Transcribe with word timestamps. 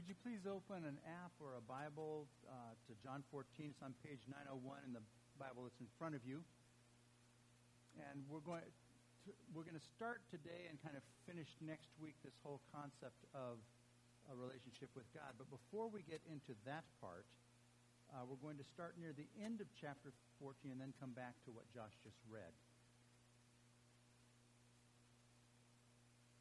Would 0.00 0.08
you 0.08 0.16
please 0.24 0.48
open 0.48 0.88
an 0.88 0.96
app 1.04 1.36
or 1.44 1.60
a 1.60 1.64
Bible 1.68 2.24
uh, 2.48 2.72
to 2.88 2.96
John 3.04 3.20
14? 3.28 3.44
It's 3.68 3.84
on 3.84 3.92
page 4.00 4.24
901 4.32 4.88
in 4.88 4.96
the 4.96 5.04
Bible 5.36 5.68
that's 5.68 5.76
in 5.76 5.92
front 6.00 6.16
of 6.16 6.24
you. 6.24 6.40
And 8.08 8.24
we're 8.32 8.40
going 8.40 8.64
to, 8.64 8.72
we're 9.52 9.68
going 9.68 9.76
to 9.76 9.88
start 9.92 10.24
today 10.32 10.72
and 10.72 10.80
kind 10.80 10.96
of 10.96 11.04
finish 11.28 11.52
next 11.60 11.92
week 12.00 12.16
this 12.24 12.32
whole 12.40 12.64
concept 12.72 13.28
of 13.36 13.60
a 14.32 14.34
relationship 14.40 14.88
with 14.96 15.04
God. 15.12 15.36
But 15.36 15.52
before 15.52 15.92
we 15.92 16.00
get 16.08 16.24
into 16.32 16.56
that 16.64 16.88
part, 16.96 17.28
uh, 18.08 18.24
we're 18.24 18.40
going 18.40 18.56
to 18.56 18.64
start 18.72 18.96
near 18.96 19.12
the 19.12 19.28
end 19.36 19.60
of 19.60 19.68
chapter 19.76 20.16
14 20.40 20.72
and 20.72 20.80
then 20.80 20.96
come 20.96 21.12
back 21.12 21.36
to 21.44 21.52
what 21.52 21.68
Josh 21.76 21.92
just 22.00 22.16
read. 22.24 22.56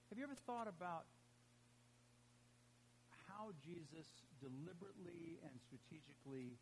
Have 0.07 0.15
you 0.15 0.23
ever 0.23 0.39
thought 0.47 0.71
about 0.71 1.11
how 3.30 3.54
Jesus 3.61 4.09
deliberately 4.41 5.37
and 5.46 5.54
strategically 5.61 6.57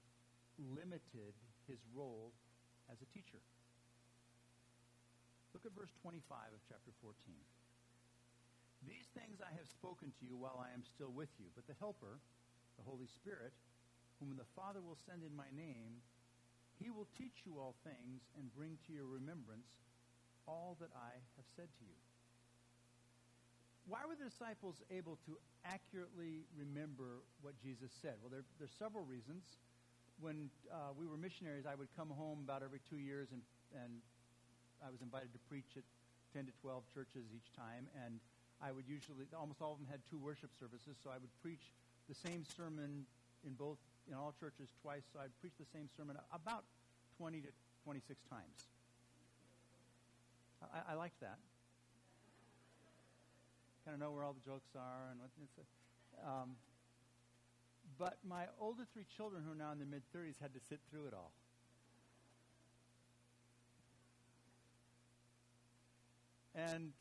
limited 0.59 1.31
his 1.65 1.79
role 1.95 2.35
as 2.91 2.99
a 2.99 3.09
teacher? 3.15 3.39
Look 5.55 5.63
at 5.63 5.71
verse 5.73 5.95
25 6.03 6.19
of 6.51 6.61
chapter 6.67 6.91
14. 6.99 7.15
These 8.85 9.09
things 9.15 9.41
I 9.41 9.49
have 9.57 9.65
spoken 9.71 10.11
to 10.19 10.23
you 10.27 10.37
while 10.37 10.61
I 10.61 10.69
am 10.75 10.85
still 10.85 11.09
with 11.09 11.31
you, 11.39 11.49
but 11.55 11.65
the 11.65 11.79
Helper, 11.79 12.19
the 12.77 12.85
Holy 12.85 13.09
Spirit, 13.09 13.55
whom 14.19 14.37
the 14.37 14.45
Father 14.53 14.83
will 14.83 14.99
send 15.07 15.25
in 15.25 15.33
my 15.33 15.49
name, 15.55 16.03
he 16.77 16.93
will 16.93 17.09
teach 17.17 17.41
you 17.47 17.57
all 17.57 17.73
things 17.81 18.21
and 18.37 18.53
bring 18.53 18.77
to 18.85 18.93
your 18.93 19.09
remembrance 19.09 19.81
all 20.45 20.77
that 20.77 20.93
I 20.93 21.17
have 21.39 21.49
said 21.57 21.73
to 21.81 21.85
you 21.89 21.97
why 23.87 24.03
were 24.03 24.19
the 24.19 24.27
disciples 24.27 24.83
able 24.91 25.15
to 25.23 25.39
accurately 25.63 26.43
remember 26.59 27.23
what 27.39 27.55
Jesus 27.63 27.87
said? 28.03 28.19
Well, 28.19 28.27
there, 28.27 28.43
there's 28.59 28.75
several 28.75 29.07
reasons. 29.07 29.63
When 30.19 30.51
uh, 30.67 30.91
we 30.91 31.07
were 31.07 31.15
missionaries, 31.15 31.63
I 31.63 31.75
would 31.75 31.87
come 31.95 32.11
home 32.11 32.43
about 32.43 32.67
every 32.67 32.83
two 32.83 32.99
years, 32.99 33.31
and, 33.31 33.39
and 33.71 34.03
I 34.83 34.91
was 34.91 34.99
invited 34.99 35.31
to 35.31 35.41
preach 35.47 35.79
at 35.79 35.87
10 36.35 36.51
to 36.51 36.53
12 36.59 36.83
churches 36.91 37.31
each 37.31 37.47
time, 37.55 37.87
and 38.03 38.19
I 38.59 38.75
would 38.75 38.83
usually, 38.91 39.23
almost 39.31 39.63
all 39.63 39.71
of 39.71 39.79
them 39.79 39.87
had 39.87 40.03
two 40.11 40.19
worship 40.19 40.51
services, 40.59 40.99
so 40.99 41.07
I 41.07 41.21
would 41.21 41.31
preach 41.39 41.71
the 42.11 42.17
same 42.17 42.43
sermon 42.43 43.07
in 43.47 43.53
both, 43.55 43.79
in 44.09 44.19
all 44.19 44.35
churches 44.35 44.67
twice, 44.83 45.07
so 45.13 45.23
I'd 45.23 45.31
preach 45.39 45.55
the 45.55 45.69
same 45.71 45.87
sermon 45.95 46.19
about 46.35 46.67
20 47.15 47.39
to 47.39 47.51
26 47.87 48.19
times. 48.27 48.67
I, 50.59 50.91
I 50.91 50.95
liked 50.99 51.21
that 51.21 51.39
kind 53.87 53.95
of 53.95 54.03
know 54.03 54.11
where 54.11 54.27
all 54.27 54.35
the 54.35 54.43
jokes 54.43 54.75
are 54.75 55.07
and 55.15 55.23
what 55.23 55.31
it's. 55.39 55.63
Um, 56.19 56.59
but 57.95 58.19
my 58.27 58.51
older 58.59 58.83
three 58.91 59.07
children, 59.15 59.47
who 59.47 59.55
are 59.55 59.55
now 59.55 59.71
in 59.71 59.79
their 59.79 59.87
mid 59.87 60.03
30s, 60.11 60.35
had 60.43 60.51
to 60.51 60.59
sit 60.59 60.83
through 60.91 61.07
it 61.07 61.15
all. 61.15 61.31
And 66.51 66.91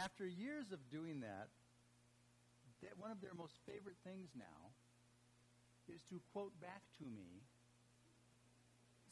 after 0.00 0.24
years 0.24 0.72
of 0.72 0.80
doing 0.88 1.20
that, 1.20 1.52
one 2.96 3.10
of 3.10 3.20
their 3.20 3.36
most 3.36 3.60
favorite 3.68 3.96
things 4.04 4.32
now 4.32 4.72
is 5.92 6.00
to 6.08 6.20
quote 6.32 6.52
back 6.60 6.80
to 7.00 7.04
me 7.04 7.44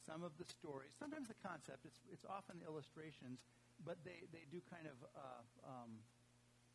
some 0.08 0.24
of 0.24 0.32
the 0.40 0.48
stories, 0.48 0.96
sometimes 0.98 1.28
the 1.28 1.40
concept, 1.44 1.84
it's, 1.84 2.00
it's 2.12 2.24
often 2.24 2.56
the 2.60 2.66
illustrations, 2.66 3.40
but 3.84 3.96
they, 4.04 4.24
they 4.32 4.44
do 4.50 4.60
kind 4.68 4.88
of 4.88 4.96
uh, 5.12 5.42
um, 5.64 6.00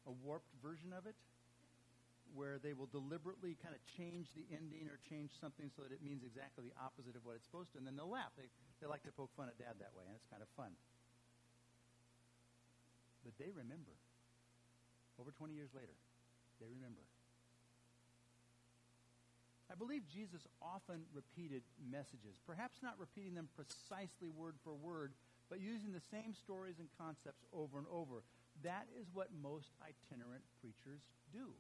a 0.08 0.14
warped 0.24 0.50
version 0.64 0.96
of 0.96 1.06
it 1.06 1.16
where 2.36 2.60
they 2.60 2.76
will 2.76 2.90
deliberately 2.92 3.56
kind 3.64 3.76
of 3.76 3.80
change 3.96 4.28
the 4.36 4.44
ending 4.52 4.88
or 4.92 5.00
change 5.08 5.32
something 5.40 5.72
so 5.76 5.84
that 5.84 5.92
it 5.96 6.04
means 6.04 6.24
exactly 6.24 6.68
the 6.68 6.76
opposite 6.80 7.16
of 7.16 7.24
what 7.24 7.40
it's 7.40 7.48
supposed 7.48 7.72
to, 7.72 7.78
and 7.80 7.88
then 7.88 7.96
they'll 7.96 8.12
laugh. 8.12 8.32
They, 8.36 8.52
they 8.84 8.88
like 8.88 9.04
to 9.08 9.14
poke 9.16 9.32
fun 9.40 9.48
at 9.48 9.56
dad 9.56 9.80
that 9.80 9.96
way, 9.96 10.04
and 10.04 10.16
it's 10.16 10.28
kind 10.28 10.44
of 10.44 10.50
fun. 10.60 10.76
But 13.24 13.36
they 13.40 13.52
remember. 13.52 13.96
Over 15.18 15.34
20 15.34 15.56
years 15.58 15.74
later, 15.74 15.98
they 16.62 16.70
remember. 16.70 17.02
I 19.68 19.76
believe 19.76 20.06
Jesus 20.08 20.46
often 20.62 21.04
repeated 21.12 21.66
messages, 21.84 22.40
perhaps 22.46 22.80
not 22.86 22.96
repeating 23.02 23.36
them 23.36 23.50
precisely 23.58 24.32
word 24.32 24.56
for 24.64 24.78
word, 24.78 25.12
but 25.50 25.60
using 25.60 25.92
the 25.92 26.06
same 26.14 26.38
stories 26.38 26.80
and 26.80 26.88
concepts 26.96 27.44
over 27.52 27.82
and 27.82 27.88
over. 27.92 28.24
That 28.64 28.88
is 29.00 29.08
what 29.14 29.30
most 29.42 29.70
itinerant 29.82 30.44
preachers 30.62 31.02
do. 31.32 31.54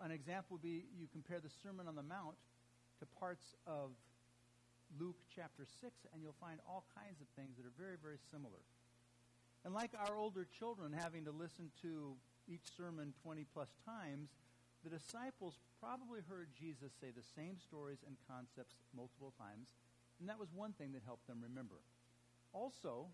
An 0.00 0.10
example 0.10 0.56
would 0.56 0.62
be 0.62 0.88
you 0.96 1.06
compare 1.12 1.40
the 1.40 1.52
Sermon 1.62 1.86
on 1.86 1.94
the 1.94 2.02
Mount 2.02 2.36
to 3.00 3.06
parts 3.20 3.56
of 3.66 3.92
Luke 4.98 5.20
chapter 5.36 5.68
6, 5.80 5.92
and 6.12 6.22
you'll 6.22 6.40
find 6.40 6.58
all 6.66 6.84
kinds 6.96 7.20
of 7.20 7.28
things 7.36 7.56
that 7.56 7.66
are 7.68 7.76
very, 7.76 7.96
very 8.00 8.18
similar. 8.30 8.64
And 9.64 9.74
like 9.74 9.92
our 9.92 10.16
older 10.16 10.48
children 10.58 10.92
having 10.96 11.24
to 11.26 11.30
listen 11.30 11.70
to 11.82 12.16
each 12.48 12.64
sermon 12.76 13.12
20 13.22 13.44
plus 13.52 13.68
times, 13.84 14.30
the 14.82 14.90
disciples 14.90 15.60
probably 15.78 16.20
heard 16.26 16.48
Jesus 16.58 16.92
say 17.00 17.12
the 17.12 17.26
same 17.36 17.60
stories 17.60 18.00
and 18.06 18.16
concepts 18.24 18.80
multiple 18.96 19.34
times, 19.36 19.68
and 20.18 20.28
that 20.28 20.40
was 20.40 20.48
one 20.56 20.72
thing 20.72 20.92
that 20.92 21.04
helped 21.04 21.26
them 21.28 21.44
remember. 21.44 21.84
Also, 22.52 23.12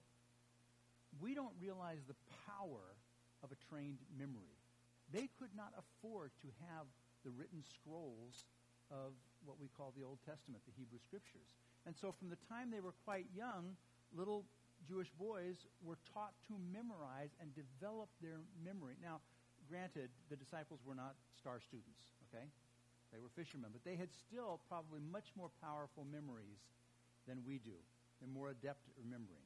we 1.21 1.35
don't 1.35 1.55
realize 1.61 2.05
the 2.07 2.19
power 2.47 2.97
of 3.43 3.53
a 3.53 3.59
trained 3.69 3.99
memory. 4.19 4.57
They 5.13 5.29
could 5.39 5.55
not 5.55 5.73
afford 5.79 6.31
to 6.43 6.49
have 6.67 6.87
the 7.25 7.31
written 7.31 7.63
scrolls 7.63 8.47
of 8.91 9.15
what 9.45 9.59
we 9.59 9.71
call 9.75 9.95
the 9.95 10.03
Old 10.03 10.19
Testament, 10.27 10.63
the 10.67 10.75
Hebrew 10.75 10.99
Scriptures. 11.03 11.55
And 11.87 11.95
so 11.95 12.11
from 12.11 12.31
the 12.31 12.39
time 12.51 12.71
they 12.71 12.83
were 12.83 12.95
quite 13.07 13.27
young, 13.35 13.79
little 14.15 14.45
Jewish 14.87 15.11
boys 15.19 15.67
were 15.83 15.99
taught 16.13 16.35
to 16.51 16.55
memorize 16.71 17.35
and 17.41 17.55
develop 17.55 18.11
their 18.21 18.43
memory. 18.63 18.99
Now, 19.03 19.23
granted, 19.71 20.11
the 20.31 20.37
disciples 20.37 20.81
were 20.85 20.95
not 20.95 21.15
star 21.39 21.63
students, 21.63 22.03
okay? 22.29 22.47
They 23.15 23.23
were 23.23 23.31
fishermen, 23.35 23.71
but 23.73 23.87
they 23.87 23.97
had 23.97 24.11
still 24.13 24.61
probably 24.69 25.01
much 25.01 25.31
more 25.39 25.51
powerful 25.63 26.05
memories 26.05 26.61
than 27.27 27.43
we 27.47 27.59
do. 27.63 27.79
They're 28.19 28.31
more 28.31 28.51
adept 28.51 28.87
at 28.91 28.95
remembering. 28.99 29.46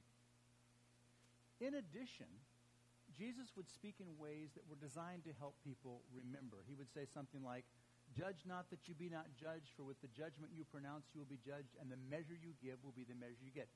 In 1.60 1.76
addition, 1.76 2.28
Jesus 3.12 3.52
would 3.56 3.68
speak 3.68 4.00
in 4.00 4.08
ways 4.16 4.56
that 4.56 4.64
were 4.64 4.80
designed 4.80 5.28
to 5.28 5.36
help 5.36 5.60
people 5.60 6.00
remember. 6.08 6.64
He 6.64 6.74
would 6.74 6.88
say 6.88 7.04
something 7.04 7.44
like, 7.44 7.68
Judge 8.10 8.42
not 8.42 8.66
that 8.74 8.90
you 8.90 8.94
be 8.98 9.06
not 9.06 9.30
judged, 9.38 9.70
for 9.78 9.86
with 9.86 10.00
the 10.02 10.10
judgment 10.10 10.50
you 10.50 10.66
pronounce 10.66 11.06
you 11.14 11.22
will 11.22 11.30
be 11.30 11.38
judged, 11.38 11.78
and 11.78 11.86
the 11.86 12.00
measure 12.10 12.34
you 12.34 12.58
give 12.58 12.82
will 12.82 12.96
be 12.96 13.06
the 13.06 13.14
measure 13.14 13.38
you 13.38 13.54
get. 13.54 13.70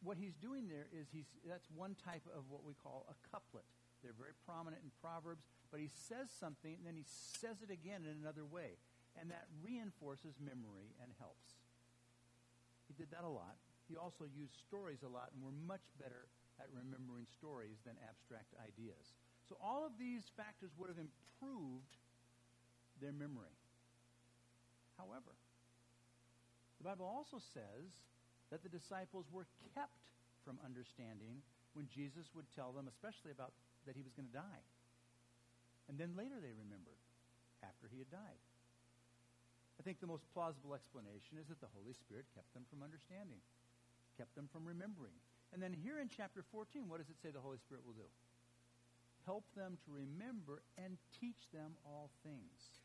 What 0.00 0.16
he's 0.16 0.36
doing 0.40 0.72
there 0.72 0.88
is 0.88 1.12
he's 1.12 1.28
that's 1.44 1.68
one 1.68 1.92
type 2.00 2.24
of 2.32 2.48
what 2.48 2.64
we 2.64 2.72
call 2.80 3.04
a 3.12 3.16
couplet. 3.28 3.68
They're 4.00 4.16
very 4.16 4.36
prominent 4.48 4.80
in 4.84 4.92
Proverbs, 5.04 5.44
but 5.68 5.80
he 5.80 5.88
says 5.88 6.32
something 6.32 6.76
and 6.76 6.84
then 6.84 6.96
he 6.96 7.04
says 7.08 7.60
it 7.64 7.72
again 7.72 8.04
in 8.08 8.16
another 8.20 8.44
way. 8.44 8.80
And 9.20 9.30
that 9.30 9.48
reinforces 9.62 10.36
memory 10.40 10.92
and 11.00 11.12
helps. 11.20 11.56
He 12.88 12.92
did 12.96 13.12
that 13.12 13.24
a 13.24 13.30
lot. 13.30 13.56
He 13.88 13.96
also 13.96 14.24
used 14.24 14.56
stories 14.64 15.04
a 15.04 15.12
lot, 15.12 15.30
and 15.32 15.44
we're 15.44 15.56
much 15.68 15.84
better 16.00 16.28
at 16.60 16.70
remembering 16.70 17.26
stories 17.26 17.82
than 17.82 17.98
abstract 18.06 18.54
ideas. 18.62 19.14
So 19.48 19.56
all 19.60 19.84
of 19.84 19.98
these 19.98 20.24
factors 20.38 20.72
would 20.78 20.88
have 20.88 21.00
improved 21.00 21.94
their 23.02 23.12
memory. 23.12 23.54
However, 24.96 25.34
the 26.78 26.86
Bible 26.86 27.06
also 27.06 27.42
says 27.52 27.90
that 28.54 28.62
the 28.62 28.70
disciples 28.70 29.26
were 29.32 29.48
kept 29.74 29.98
from 30.46 30.62
understanding 30.62 31.42
when 31.74 31.90
Jesus 31.90 32.30
would 32.38 32.46
tell 32.54 32.70
them, 32.70 32.86
especially 32.86 33.34
about 33.34 33.50
that 33.88 33.98
he 33.98 34.04
was 34.06 34.14
going 34.14 34.30
to 34.30 34.38
die. 34.38 34.64
And 35.90 35.98
then 35.98 36.14
later 36.16 36.38
they 36.38 36.54
remembered, 36.54 37.00
after 37.64 37.88
he 37.88 37.98
had 37.98 38.12
died. 38.12 38.40
I 39.76 39.82
think 39.82 39.98
the 39.98 40.08
most 40.08 40.24
plausible 40.30 40.76
explanation 40.76 41.40
is 41.40 41.50
that 41.50 41.58
the 41.58 41.72
Holy 41.74 41.92
Spirit 41.96 42.30
kept 42.36 42.52
them 42.54 42.62
from 42.70 42.84
understanding, 42.84 43.42
kept 44.16 44.36
them 44.38 44.46
from 44.52 44.64
remembering, 44.64 45.16
and 45.54 45.62
then 45.62 45.70
here 45.70 46.02
in 46.02 46.10
chapter 46.10 46.42
14, 46.50 46.90
what 46.90 46.98
does 46.98 47.06
it 47.08 47.16
say 47.22 47.30
the 47.30 47.38
Holy 47.38 47.62
Spirit 47.62 47.86
will 47.86 47.94
do? 47.94 48.10
Help 49.22 49.46
them 49.54 49.78
to 49.86 49.88
remember 49.94 50.66
and 50.76 50.98
teach 51.14 51.46
them 51.54 51.78
all 51.86 52.10
things. 52.26 52.82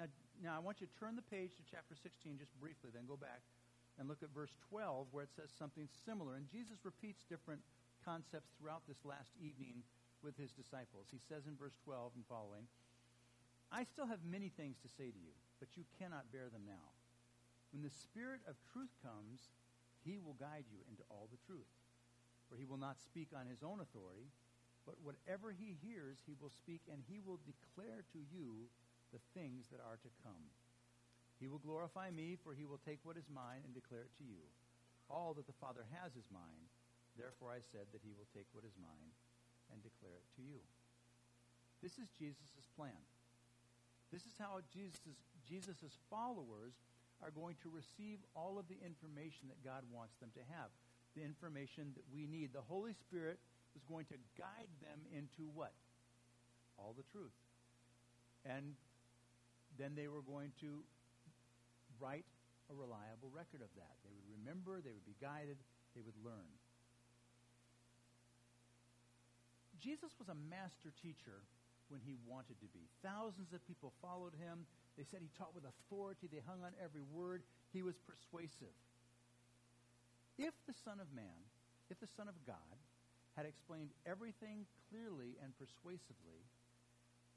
Now, 0.00 0.08
now 0.40 0.52
I 0.56 0.64
want 0.64 0.80
you 0.80 0.88
to 0.88 0.96
turn 0.96 1.14
the 1.14 1.28
page 1.28 1.52
to 1.60 1.64
chapter 1.68 1.92
16 1.92 2.40
just 2.40 2.56
briefly, 2.56 2.88
then 2.88 3.04
go 3.04 3.20
back 3.20 3.44
and 4.00 4.08
look 4.08 4.24
at 4.24 4.32
verse 4.32 4.56
12 4.72 5.12
where 5.12 5.28
it 5.28 5.34
says 5.36 5.52
something 5.52 5.86
similar. 6.08 6.40
And 6.40 6.48
Jesus 6.48 6.80
repeats 6.88 7.28
different 7.28 7.60
concepts 8.00 8.56
throughout 8.56 8.88
this 8.88 9.04
last 9.04 9.36
evening 9.36 9.84
with 10.24 10.40
his 10.40 10.56
disciples. 10.56 11.12
He 11.12 11.20
says 11.20 11.44
in 11.44 11.60
verse 11.60 11.76
12 11.84 12.16
and 12.16 12.24
following, 12.24 12.64
I 13.68 13.84
still 13.84 14.08
have 14.08 14.24
many 14.24 14.48
things 14.48 14.80
to 14.82 14.88
say 14.88 15.12
to 15.12 15.20
you, 15.20 15.36
but 15.60 15.76
you 15.76 15.84
cannot 16.00 16.32
bear 16.32 16.48
them 16.48 16.64
now. 16.64 16.96
When 17.70 17.84
the 17.84 17.92
Spirit 17.92 18.40
of 18.48 18.58
truth 18.72 18.90
comes, 19.04 19.52
he 20.02 20.18
will 20.18 20.34
guide 20.40 20.66
you 20.72 20.80
into 20.90 21.04
all 21.12 21.28
the 21.30 21.38
truth. 21.46 21.70
For 22.50 22.58
he 22.58 22.66
will 22.66 22.82
not 22.82 22.98
speak 22.98 23.30
on 23.30 23.46
his 23.46 23.62
own 23.62 23.78
authority, 23.78 24.26
but 24.82 24.98
whatever 25.06 25.54
he 25.54 25.78
hears, 25.86 26.18
he 26.26 26.34
will 26.42 26.50
speak, 26.50 26.82
and 26.90 26.98
he 27.06 27.22
will 27.22 27.38
declare 27.46 28.02
to 28.10 28.20
you 28.34 28.66
the 29.14 29.22
things 29.38 29.70
that 29.70 29.78
are 29.78 30.02
to 30.02 30.10
come. 30.26 30.50
He 31.38 31.46
will 31.46 31.62
glorify 31.62 32.10
me, 32.10 32.34
for 32.42 32.52
he 32.52 32.66
will 32.66 32.82
take 32.82 32.98
what 33.06 33.16
is 33.16 33.30
mine 33.30 33.62
and 33.62 33.72
declare 33.72 34.04
it 34.10 34.14
to 34.18 34.26
you. 34.26 34.42
All 35.06 35.32
that 35.38 35.46
the 35.46 35.60
Father 35.62 35.86
has 36.02 36.18
is 36.18 36.26
mine. 36.34 36.66
Therefore 37.14 37.54
I 37.54 37.62
said 37.62 37.86
that 37.94 38.02
he 38.02 38.12
will 38.12 38.28
take 38.34 38.50
what 38.52 38.66
is 38.66 38.74
mine 38.82 39.10
and 39.70 39.78
declare 39.82 40.18
it 40.18 40.28
to 40.36 40.42
you. 40.42 40.60
This 41.80 41.96
is 41.96 42.12
Jesus' 42.18 42.66
plan. 42.76 42.98
This 44.12 44.26
is 44.26 44.34
how 44.36 44.60
Jesus' 44.74 45.16
Jesus' 45.46 45.96
followers 46.10 46.74
are 47.22 47.32
going 47.32 47.56
to 47.62 47.72
receive 47.72 48.20
all 48.36 48.58
of 48.58 48.68
the 48.68 48.78
information 48.84 49.48
that 49.48 49.64
God 49.64 49.84
wants 49.92 50.16
them 50.20 50.30
to 50.36 50.44
have, 50.52 50.68
the 51.16 51.22
information 51.22 51.92
that 51.96 52.04
we 52.14 52.26
need. 52.26 52.52
The 52.52 52.64
Holy 52.64 52.94
Spirit 53.06 53.38
is 53.76 53.82
going 53.88 54.06
to 54.06 54.18
guide 54.38 54.72
them 54.82 55.00
into 55.14 55.50
what? 55.54 55.72
All 56.78 56.94
the 56.96 57.06
truth. 57.12 57.34
And 58.44 58.74
then 59.78 59.94
they 59.94 60.08
were 60.08 60.22
going 60.22 60.52
to 60.60 60.82
write 62.00 62.26
a 62.70 62.74
reliable 62.74 63.28
record 63.34 63.60
of 63.60 63.72
that. 63.76 63.94
They 64.06 64.12
would 64.14 64.28
remember, 64.40 64.80
they 64.80 64.94
would 64.94 65.06
be 65.06 65.18
guided, 65.20 65.58
they 65.94 66.02
would 66.02 66.16
learn. 66.24 66.48
Jesus 69.80 70.12
was 70.20 70.28
a 70.28 70.38
master 70.48 70.92
teacher 71.00 71.40
when 71.88 72.00
he 72.04 72.14
wanted 72.28 72.60
to 72.60 72.68
be. 72.70 72.86
Thousands 73.02 73.50
of 73.52 73.64
people 73.66 73.92
followed 74.00 74.36
him. 74.36 74.68
They 74.96 75.04
said 75.08 75.20
he 75.24 75.32
taught 75.34 75.56
with 75.56 75.64
authority. 75.64 76.28
They 76.28 76.44
hung 76.44 76.62
on 76.62 76.76
every 76.78 77.02
word. 77.02 77.42
He 77.72 77.82
was 77.82 77.96
persuasive. 78.04 78.76
If 80.40 80.56
the 80.64 80.72
Son 80.72 81.04
of 81.04 81.12
Man, 81.12 81.44
if 81.92 82.00
the 82.00 82.08
Son 82.08 82.24
of 82.24 82.40
God, 82.48 82.80
had 83.36 83.44
explained 83.44 83.92
everything 84.08 84.64
clearly 84.88 85.36
and 85.44 85.52
persuasively, 85.60 86.40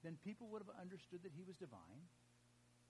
then 0.08 0.16
people 0.24 0.48
would 0.48 0.64
have 0.64 0.80
understood 0.80 1.20
that 1.28 1.36
he 1.36 1.44
was 1.44 1.60
divine, 1.60 2.08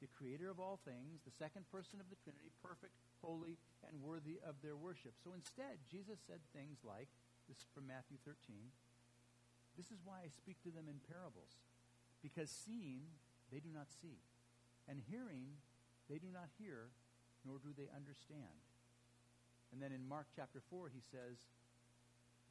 the 0.05 0.13
creator 0.13 0.53
of 0.53 0.61
all 0.61 0.77
things, 0.85 1.25
the 1.25 1.33
second 1.33 1.65
person 1.73 1.97
of 1.97 2.13
the 2.13 2.19
Trinity, 2.21 2.53
perfect, 2.61 2.93
holy, 3.25 3.57
and 3.89 4.05
worthy 4.05 4.37
of 4.45 4.53
their 4.61 4.77
worship. 4.77 5.17
So 5.25 5.33
instead, 5.33 5.81
Jesus 5.89 6.21
said 6.29 6.45
things 6.53 6.85
like, 6.85 7.09
this 7.49 7.57
is 7.57 7.69
from 7.73 7.89
Matthew 7.89 8.21
13, 8.21 8.37
this 9.73 9.89
is 9.89 10.05
why 10.05 10.21
I 10.21 10.29
speak 10.29 10.61
to 10.61 10.69
them 10.69 10.85
in 10.85 11.01
parables, 11.09 11.57
because 12.21 12.53
seeing 12.53 13.09
they 13.49 13.57
do 13.57 13.73
not 13.73 13.89
see, 13.89 14.21
and 14.85 15.01
hearing 15.09 15.57
they 16.05 16.21
do 16.21 16.29
not 16.29 16.53
hear, 16.61 16.93
nor 17.41 17.57
do 17.57 17.73
they 17.73 17.89
understand. 17.89 18.61
And 19.73 19.81
then 19.81 19.89
in 19.89 20.05
Mark 20.05 20.29
chapter 20.37 20.61
4, 20.69 20.93
he 20.93 21.01
says, 21.01 21.41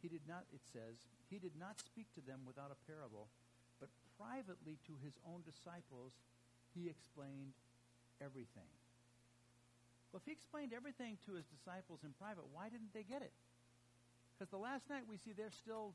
he 0.03 0.11
did 0.11 0.27
not, 0.27 0.43
it 0.51 0.67
says, 0.75 0.99
he 1.31 1.39
did 1.39 1.55
not 1.55 1.79
speak 1.79 2.11
to 2.19 2.23
them 2.27 2.43
without 2.43 2.75
a 2.75 2.79
parable, 2.91 3.31
but 3.79 3.87
privately 4.19 4.83
to 4.91 4.99
his 5.07 5.15
own 5.23 5.47
disciples, 5.47 6.19
he 6.75 6.91
explained 6.91 7.55
everything. 8.19 8.67
Well, 10.11 10.19
if 10.19 10.27
he 10.27 10.35
explained 10.35 10.75
everything 10.75 11.17
to 11.31 11.39
his 11.39 11.47
disciples 11.47 12.03
in 12.03 12.11
private, 12.19 12.45
why 12.51 12.69
didn't 12.69 12.91
they 12.91 13.07
get 13.07 13.23
it? 13.23 13.33
Because 14.35 14.51
the 14.51 14.61
last 14.61 14.91
night 14.91 15.07
we 15.07 15.17
see 15.23 15.31
they're 15.31 15.55
still 15.55 15.95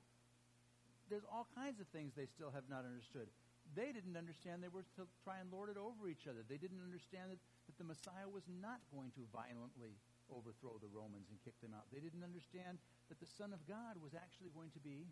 there's 1.12 1.28
all 1.32 1.48
kinds 1.56 1.80
of 1.80 1.88
things 1.96 2.12
they 2.16 2.28
still 2.28 2.52
have 2.52 2.68
not 2.68 2.84
understood. 2.84 3.28
They 3.76 3.96
didn't 3.96 4.16
understand 4.16 4.64
they 4.64 4.72
were 4.72 4.88
to 5.00 5.08
try 5.24 5.40
and 5.40 5.48
lord 5.52 5.72
it 5.72 5.80
over 5.80 6.08
each 6.08 6.28
other. 6.28 6.44
They 6.48 6.60
didn't 6.60 6.84
understand 6.84 7.32
that, 7.32 7.40
that 7.68 7.76
the 7.80 7.88
Messiah 7.88 8.28
was 8.28 8.44
not 8.48 8.80
going 8.92 9.12
to 9.16 9.24
violently 9.32 9.96
overthrow 10.32 10.80
the 10.80 10.92
Romans 10.92 11.32
and 11.32 11.38
kick 11.44 11.56
them 11.64 11.72
out. 11.76 11.88
They 11.92 12.04
didn't 12.04 12.24
understand 12.24 12.80
that 13.08 13.20
the 13.20 13.30
Son 13.30 13.52
of 13.56 13.64
God 13.68 14.00
was 14.00 14.16
actually 14.16 14.52
going 14.52 14.72
to 14.76 14.82
be 14.82 15.08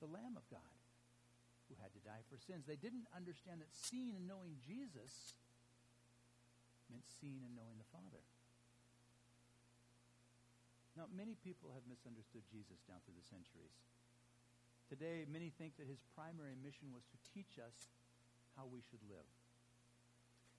the 0.00 0.08
Lamb 0.08 0.36
of 0.36 0.44
God 0.52 0.76
who 1.68 1.74
had 1.82 1.90
to 1.96 2.02
die 2.06 2.22
for 2.30 2.38
sins. 2.38 2.64
They 2.64 2.78
didn't 2.78 3.10
understand 3.10 3.60
that 3.60 3.72
seeing 3.74 4.14
and 4.14 4.28
knowing 4.28 4.56
Jesus 4.62 5.36
meant 6.90 7.06
seeing 7.18 7.42
and 7.42 7.54
knowing 7.58 7.76
the 7.78 7.90
Father. 7.90 8.22
Now, 10.94 11.10
many 11.12 11.36
people 11.44 11.74
have 11.76 11.84
misunderstood 11.84 12.46
Jesus 12.48 12.80
down 12.88 13.04
through 13.04 13.18
the 13.20 13.28
centuries. 13.28 13.76
Today, 14.88 15.26
many 15.28 15.52
think 15.52 15.76
that 15.76 15.84
his 15.84 16.00
primary 16.14 16.56
mission 16.56 16.94
was 16.94 17.04
to 17.10 17.18
teach 17.34 17.60
us 17.60 17.90
how 18.56 18.64
we 18.64 18.80
should 18.88 19.02
live. 19.10 19.28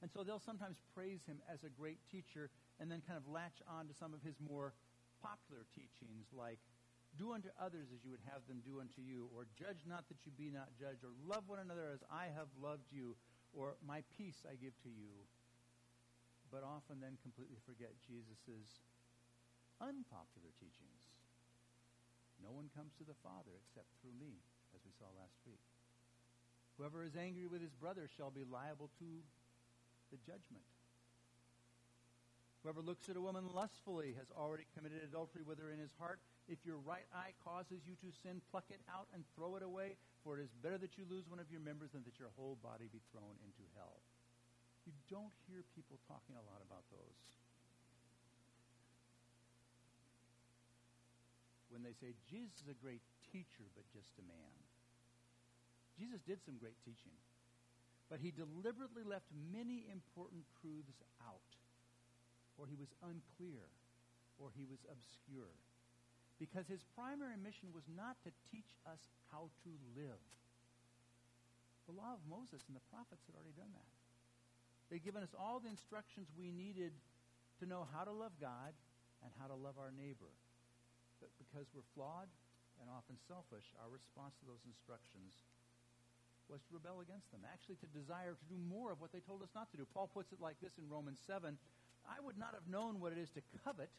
And 0.04 0.12
so 0.14 0.22
they'll 0.22 0.44
sometimes 0.44 0.78
praise 0.94 1.26
him 1.26 1.42
as 1.50 1.64
a 1.64 1.74
great 1.74 1.98
teacher 2.12 2.54
and 2.80 2.90
then 2.92 3.02
kind 3.06 3.18
of 3.18 3.26
latch 3.30 3.58
on 3.66 3.88
to 3.88 3.94
some 3.94 4.14
of 4.14 4.22
his 4.22 4.38
more 4.42 4.74
popular 5.22 5.66
teachings 5.74 6.30
like 6.34 6.62
do 7.18 7.34
unto 7.34 7.50
others 7.58 7.90
as 7.90 8.06
you 8.06 8.14
would 8.14 8.24
have 8.30 8.46
them 8.46 8.62
do 8.62 8.78
unto 8.78 9.02
you, 9.02 9.26
or 9.34 9.50
judge 9.58 9.82
not 9.90 10.06
that 10.08 10.22
you 10.28 10.32
be 10.38 10.54
not 10.54 10.70
judged, 10.78 11.02
or 11.02 11.10
love 11.26 11.50
one 11.50 11.58
another 11.58 11.90
as 11.90 12.06
I 12.14 12.30
have 12.38 12.48
loved 12.62 12.94
you, 12.94 13.18
or 13.58 13.74
my 13.82 14.06
peace 14.14 14.46
I 14.46 14.54
give 14.54 14.78
to 14.86 14.92
you. 14.94 15.10
But 16.54 16.62
often 16.62 17.02
then 17.02 17.18
completely 17.26 17.58
forget 17.66 17.92
Jesus' 18.06 18.86
unpopular 19.82 20.54
teachings. 20.62 21.04
No 22.38 22.54
one 22.54 22.70
comes 22.78 22.94
to 23.02 23.06
the 23.08 23.18
Father 23.26 23.58
except 23.66 23.90
through 23.98 24.14
me, 24.22 24.38
as 24.78 24.86
we 24.86 24.94
saw 24.94 25.10
last 25.18 25.42
week. 25.50 25.64
Whoever 26.78 27.02
is 27.02 27.18
angry 27.18 27.50
with 27.50 27.66
his 27.66 27.74
brother 27.74 28.06
shall 28.06 28.30
be 28.30 28.46
liable 28.46 28.94
to 29.02 29.10
the 30.14 30.22
judgment. 30.22 30.64
Whoever 32.68 32.84
looks 32.84 33.08
at 33.08 33.16
a 33.16 33.24
woman 33.24 33.48
lustfully 33.56 34.12
has 34.20 34.28
already 34.36 34.68
committed 34.76 35.00
adultery 35.00 35.40
with 35.40 35.56
her 35.64 35.72
in 35.72 35.80
his 35.80 35.96
heart. 35.96 36.20
If 36.52 36.68
your 36.68 36.76
right 36.84 37.08
eye 37.16 37.32
causes 37.40 37.88
you 37.88 37.96
to 38.04 38.12
sin, 38.12 38.44
pluck 38.52 38.68
it 38.68 38.84
out 38.92 39.08
and 39.16 39.24
throw 39.40 39.56
it 39.56 39.64
away, 39.64 39.96
for 40.20 40.36
it 40.36 40.44
is 40.44 40.52
better 40.60 40.76
that 40.84 41.00
you 41.00 41.08
lose 41.08 41.32
one 41.32 41.40
of 41.40 41.48
your 41.48 41.64
members 41.64 41.96
than 41.96 42.04
that 42.04 42.20
your 42.20 42.28
whole 42.36 42.60
body 42.60 42.92
be 42.92 43.00
thrown 43.16 43.40
into 43.40 43.64
hell. 43.80 44.04
You 44.84 44.92
don't 45.08 45.32
hear 45.48 45.64
people 45.80 45.96
talking 46.12 46.36
a 46.36 46.44
lot 46.44 46.60
about 46.60 46.84
those. 46.92 47.16
when 51.72 51.84
they 51.84 51.94
say 51.94 52.16
Jesus 52.26 52.66
is 52.66 52.74
a 52.74 52.82
great 52.82 53.06
teacher, 53.30 53.70
but 53.76 53.86
just 53.94 54.18
a 54.18 54.26
man. 54.26 54.56
Jesus 55.94 56.20
did 56.26 56.42
some 56.42 56.58
great 56.58 56.80
teaching, 56.82 57.14
but 58.10 58.18
he 58.18 58.34
deliberately 58.34 59.06
left 59.06 59.30
many 59.54 59.86
important 59.92 60.42
truths 60.58 61.06
out, 61.22 61.57
or 62.58 62.66
he 62.66 62.78
was 62.78 62.90
unclear, 63.06 63.70
or 64.42 64.50
he 64.58 64.66
was 64.66 64.82
obscure, 64.90 65.54
because 66.42 66.66
his 66.66 66.82
primary 66.98 67.38
mission 67.38 67.70
was 67.74 67.86
not 67.90 68.18
to 68.26 68.34
teach 68.50 68.70
us 68.86 69.02
how 69.34 69.50
to 69.66 69.72
live. 69.98 70.22
The 71.90 71.96
law 71.96 72.18
of 72.18 72.22
Moses 72.28 72.62
and 72.68 72.76
the 72.76 72.84
prophets 72.92 73.24
had 73.26 73.38
already 73.38 73.56
done 73.56 73.72
that. 73.72 73.92
They'd 74.90 75.06
given 75.06 75.24
us 75.24 75.34
all 75.38 75.60
the 75.60 75.72
instructions 75.72 76.28
we 76.36 76.52
needed 76.52 76.92
to 77.60 77.66
know 77.66 77.88
how 77.96 78.04
to 78.04 78.14
love 78.14 78.36
God 78.40 78.76
and 79.24 79.32
how 79.40 79.48
to 79.48 79.58
love 79.58 79.80
our 79.80 79.92
neighbor. 79.96 80.32
But 81.20 81.34
because 81.42 81.66
we're 81.74 81.88
flawed 81.98 82.30
and 82.78 82.88
often 82.92 83.18
selfish, 83.26 83.66
our 83.82 83.90
response 83.90 84.38
to 84.40 84.46
those 84.46 84.62
instructions 84.70 85.34
was 86.48 86.64
to 86.70 86.80
rebel 86.80 87.04
against 87.04 87.28
them, 87.36 87.44
actually 87.44 87.76
to 87.84 87.90
desire 87.92 88.38
to 88.38 88.48
do 88.48 88.56
more 88.56 88.96
of 88.96 89.04
what 89.04 89.12
they 89.12 89.20
told 89.20 89.44
us 89.44 89.52
not 89.52 89.68
to 89.76 89.78
do. 89.78 89.84
Paul 89.92 90.08
puts 90.08 90.32
it 90.32 90.40
like 90.40 90.56
this 90.64 90.80
in 90.80 90.88
Romans 90.88 91.20
7 91.28 91.60
I 92.08 92.24
would 92.24 92.40
not 92.40 92.56
have 92.56 92.68
known 92.72 93.00
what 93.00 93.12
it 93.12 93.20
is 93.20 93.30
to 93.36 93.44
covet 93.64 93.92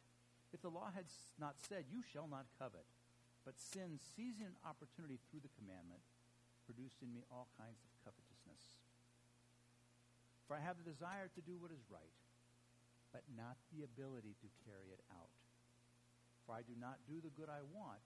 if 0.53 0.65
the 0.65 0.73
law 0.73 0.89
had 0.93 1.05
not 1.37 1.61
said, 1.69 1.85
You 1.93 2.01
shall 2.01 2.27
not 2.29 2.49
covet. 2.57 2.85
But 3.45 3.61
sin, 3.61 3.97
seizing 4.17 4.49
an 4.49 4.61
opportunity 4.65 5.21
through 5.29 5.41
the 5.41 5.53
commandment, 5.57 6.05
produced 6.69 7.01
in 7.01 7.09
me 7.09 7.25
all 7.33 7.49
kinds 7.57 7.81
of 7.81 7.89
covetousness. 8.05 8.61
For 10.45 10.57
I 10.57 10.61
have 10.61 10.77
the 10.77 10.89
desire 10.89 11.33
to 11.33 11.43
do 11.45 11.57
what 11.57 11.73
is 11.73 11.81
right, 11.89 12.13
but 13.13 13.25
not 13.37 13.57
the 13.73 13.85
ability 13.89 14.37
to 14.41 14.49
carry 14.69 14.93
it 14.93 15.01
out. 15.17 15.33
For 16.45 16.57
I 16.57 16.65
do 16.65 16.77
not 16.77 17.01
do 17.09 17.21
the 17.21 17.33
good 17.33 17.49
I 17.49 17.65
want, 17.73 18.01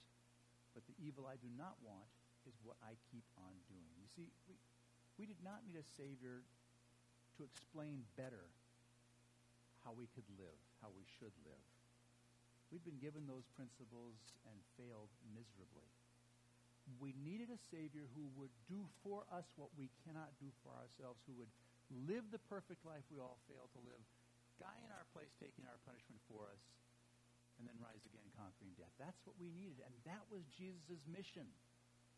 but 0.75 0.87
the 0.87 0.99
evil 0.99 1.27
I 1.27 1.39
do 1.39 1.51
not 1.55 1.79
want 1.83 2.11
is 2.47 2.55
what 2.67 2.79
I 2.83 2.99
keep 3.11 3.27
on 3.39 3.55
doing. 3.71 3.95
You 3.99 4.11
see, 4.15 4.27
we, 4.51 4.59
we 5.19 5.25
did 5.27 5.39
not 5.43 5.63
need 5.67 5.79
a 5.79 5.87
Savior 5.99 6.43
to 7.39 7.41
explain 7.43 8.03
better 8.19 8.51
how 9.83 9.93
we 9.95 10.07
could 10.15 10.27
live, 10.39 10.59
how 10.81 10.91
we 10.95 11.05
should 11.19 11.35
live. 11.43 11.67
We've 12.73 12.85
been 12.87 13.03
given 13.03 13.29
those 13.29 13.45
principles 13.53 14.17
and 14.49 14.57
failed 14.81 15.13
miserably. 15.37 15.85
We 16.99 17.15
needed 17.21 17.53
a 17.53 17.61
Savior 17.71 18.09
who 18.17 18.27
would 18.41 18.51
do 18.67 18.83
for 19.05 19.29
us 19.31 19.47
what 19.61 19.71
we 19.77 19.93
cannot 20.03 20.33
do 20.41 20.49
for 20.65 20.73
ourselves, 20.75 21.21
who 21.29 21.37
would 21.39 21.53
live 22.09 22.27
the 22.33 22.41
perfect 22.49 22.83
life 22.89 23.05
we 23.13 23.21
all 23.21 23.39
fail 23.47 23.69
to 23.77 23.81
live, 23.85 24.03
die 24.59 24.81
in 24.83 24.91
our 24.91 25.07
place, 25.13 25.31
taking 25.37 25.69
our 25.69 25.79
punishment 25.85 26.19
for 26.27 26.49
us, 26.49 26.63
and 27.61 27.69
then 27.69 27.77
rise 27.79 28.03
again 28.09 28.25
conquering 28.35 28.73
death. 28.81 28.91
That's 28.97 29.21
what 29.29 29.37
we 29.37 29.53
needed. 29.53 29.85
And 29.85 29.95
that 30.09 30.25
was 30.33 30.43
Jesus' 30.57 31.05
mission, 31.07 31.47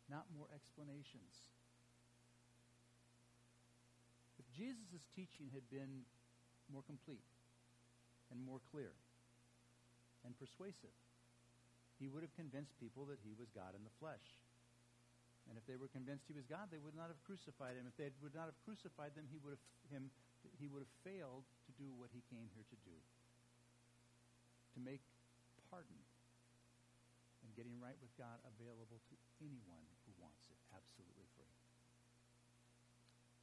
not 0.07 0.25
more 0.33 0.47
explanations. 0.55 1.51
If 4.39 4.47
Jesus' 4.55 5.05
teaching 5.13 5.51
had 5.51 5.67
been 5.67 6.07
more 6.71 6.81
complete 6.87 7.21
and 8.35 8.43
more 8.43 8.59
clear 8.75 8.91
and 10.27 10.35
persuasive, 10.35 10.91
he 11.95 12.11
would 12.11 12.27
have 12.27 12.35
convinced 12.35 12.75
people 12.75 13.07
that 13.07 13.23
he 13.23 13.31
was 13.39 13.47
God 13.55 13.71
in 13.71 13.87
the 13.87 13.95
flesh. 14.03 14.43
And 15.47 15.55
if 15.55 15.63
they 15.63 15.79
were 15.79 15.87
convinced 15.87 16.27
he 16.27 16.35
was 16.35 16.43
God, 16.49 16.67
they 16.73 16.81
would 16.81 16.97
not 16.97 17.07
have 17.07 17.21
crucified 17.23 17.79
him. 17.79 17.87
If 17.87 17.95
they 17.95 18.11
would 18.19 18.35
not 18.35 18.51
have 18.51 18.59
crucified 18.67 19.15
them, 19.15 19.29
he 19.31 19.39
would 19.45 19.55
have, 19.55 19.65
him, 19.87 20.11
he 20.59 20.67
would 20.67 20.83
have 20.83 20.95
failed 21.07 21.47
to 21.69 21.71
do 21.79 21.87
what 21.95 22.11
he 22.11 22.19
came 22.27 22.51
here 22.51 22.67
to 22.67 22.77
do 22.83 22.97
to 24.75 24.79
make 24.83 24.99
pardon 25.71 25.95
and 27.45 27.49
getting 27.55 27.79
right 27.79 27.95
with 28.03 28.11
God 28.19 28.35
available 28.43 28.99
to 28.99 29.15
anyone 29.39 29.87
who 30.03 30.11
wants 30.19 30.43
it, 30.51 30.59
absolutely 30.75 31.23
free. 31.39 31.55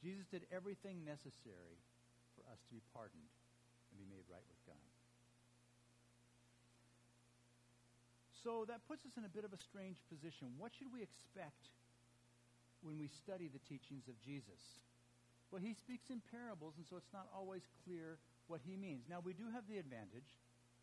Jesus 0.05 0.29
did 0.29 0.45
everything 0.53 1.01
necessary 1.01 1.81
for 2.37 2.45
us 2.53 2.61
to 2.67 2.69
be 2.69 2.83
pardoned 2.93 3.31
and 3.93 4.01
be 4.01 4.09
made 4.09 4.25
right 4.25 4.41
with 4.49 4.61
God. 4.65 4.89
So 8.41 8.65
that 8.67 8.81
puts 8.89 9.05
us 9.05 9.13
in 9.15 9.23
a 9.23 9.31
bit 9.31 9.45
of 9.45 9.53
a 9.53 9.61
strange 9.61 10.01
position. 10.09 10.51
What 10.57 10.73
should 10.73 10.89
we 10.91 11.05
expect 11.05 11.69
when 12.81 12.97
we 12.97 13.07
study 13.07 13.47
the 13.47 13.61
teachings 13.69 14.09
of 14.09 14.19
Jesus? 14.19 14.81
Well, 15.53 15.61
he 15.61 15.77
speaks 15.77 16.09
in 16.09 16.19
parables, 16.33 16.73
and 16.81 16.85
so 16.89 16.97
it's 16.97 17.13
not 17.13 17.29
always 17.29 17.61
clear 17.85 18.17
what 18.49 18.59
he 18.65 18.75
means. 18.75 19.05
Now, 19.07 19.21
we 19.21 19.37
do 19.37 19.47
have 19.53 19.69
the 19.69 19.77
advantage 19.77 20.27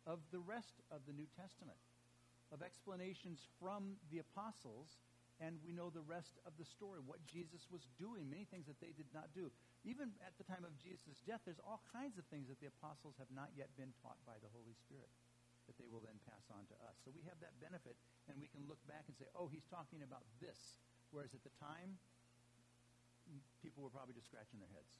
of 0.07 0.17
the 0.31 0.39
rest 0.39 0.81
of 0.89 1.05
the 1.05 1.13
New 1.13 1.27
Testament, 1.37 1.77
of 2.49 2.63
explanations 2.63 3.43
from 3.59 3.99
the 4.09 4.23
apostles, 4.23 4.89
and 5.41 5.57
we 5.65 5.73
know 5.73 5.89
the 5.89 6.05
rest 6.05 6.37
of 6.45 6.53
the 6.61 6.67
story, 6.69 7.01
what 7.01 7.19
Jesus 7.25 7.65
was 7.73 7.81
doing, 7.97 8.29
many 8.29 8.45
things 8.45 8.69
that 8.69 8.77
they 8.77 8.93
did 8.93 9.09
not 9.09 9.33
do. 9.33 9.49
Even 9.81 10.13
at 10.21 10.37
the 10.37 10.45
time 10.45 10.61
of 10.61 10.77
Jesus' 10.77 11.17
death, 11.25 11.41
there's 11.43 11.59
all 11.65 11.81
kinds 11.89 12.21
of 12.21 12.25
things 12.29 12.45
that 12.47 12.61
the 12.61 12.69
apostles 12.69 13.17
have 13.17 13.33
not 13.33 13.49
yet 13.57 13.73
been 13.73 13.89
taught 14.05 14.21
by 14.29 14.37
the 14.37 14.53
Holy 14.53 14.77
Spirit 14.85 15.09
that 15.65 15.77
they 15.81 15.89
will 15.89 16.01
then 16.05 16.17
pass 16.29 16.45
on 16.53 16.65
to 16.69 16.77
us. 16.85 16.97
So 17.01 17.13
we 17.13 17.25
have 17.25 17.37
that 17.41 17.57
benefit, 17.61 17.97
and 18.29 18.37
we 18.37 18.49
can 18.49 18.65
look 18.69 18.81
back 18.85 19.05
and 19.09 19.17
say, 19.17 19.29
oh, 19.33 19.49
he's 19.49 19.65
talking 19.69 20.05
about 20.05 20.25
this. 20.41 20.57
Whereas 21.09 21.33
at 21.33 21.41
the 21.41 21.53
time, 21.57 21.97
people 23.61 23.85
were 23.85 23.93
probably 23.93 24.17
just 24.17 24.29
scratching 24.29 24.61
their 24.61 24.71
heads. 24.73 24.93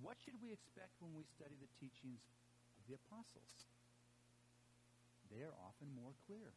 What 0.00 0.16
should 0.24 0.36
we 0.40 0.52
expect 0.52 0.96
when 1.00 1.12
we 1.12 1.24
study 1.36 1.56
the 1.60 1.68
teachings 1.76 2.20
of 2.80 2.82
the 2.88 2.96
apostles? 2.96 3.68
They 5.28 5.44
are 5.44 5.54
often 5.60 5.92
more 5.92 6.16
clear. 6.26 6.50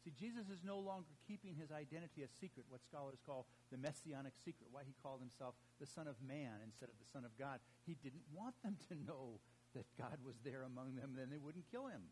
See, 0.00 0.16
Jesus 0.16 0.48
is 0.48 0.64
no 0.64 0.80
longer 0.80 1.12
keeping 1.28 1.52
his 1.52 1.68
identity 1.68 2.24
a 2.24 2.30
secret, 2.40 2.64
what 2.72 2.80
scholars 2.80 3.20
call 3.20 3.44
the 3.68 3.76
messianic 3.76 4.32
secret, 4.40 4.72
why 4.72 4.80
he 4.88 4.96
called 5.04 5.20
himself 5.20 5.52
the 5.76 5.84
Son 5.84 6.08
of 6.08 6.16
Man 6.24 6.64
instead 6.64 6.88
of 6.88 6.96
the 6.96 7.10
Son 7.12 7.28
of 7.28 7.36
God. 7.36 7.60
He 7.84 8.00
didn't 8.00 8.24
want 8.32 8.56
them 8.64 8.80
to 8.88 8.96
know 8.96 9.44
that 9.76 9.84
God 10.00 10.16
was 10.24 10.40
there 10.40 10.64
among 10.64 10.96
them, 10.96 11.12
then 11.14 11.28
they 11.28 11.38
wouldn't 11.38 11.68
kill 11.68 11.86
him. 11.86 12.08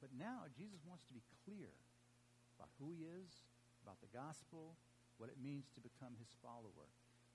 But 0.00 0.14
now 0.14 0.46
Jesus 0.54 0.78
wants 0.86 1.02
to 1.10 1.16
be 1.16 1.26
clear 1.42 1.74
about 2.54 2.70
who 2.78 2.94
he 2.94 3.02
is, 3.02 3.28
about 3.82 3.98
the 3.98 4.14
gospel, 4.14 4.78
what 5.18 5.28
it 5.28 5.42
means 5.42 5.66
to 5.74 5.82
become 5.82 6.14
his 6.22 6.30
follower. 6.38 6.88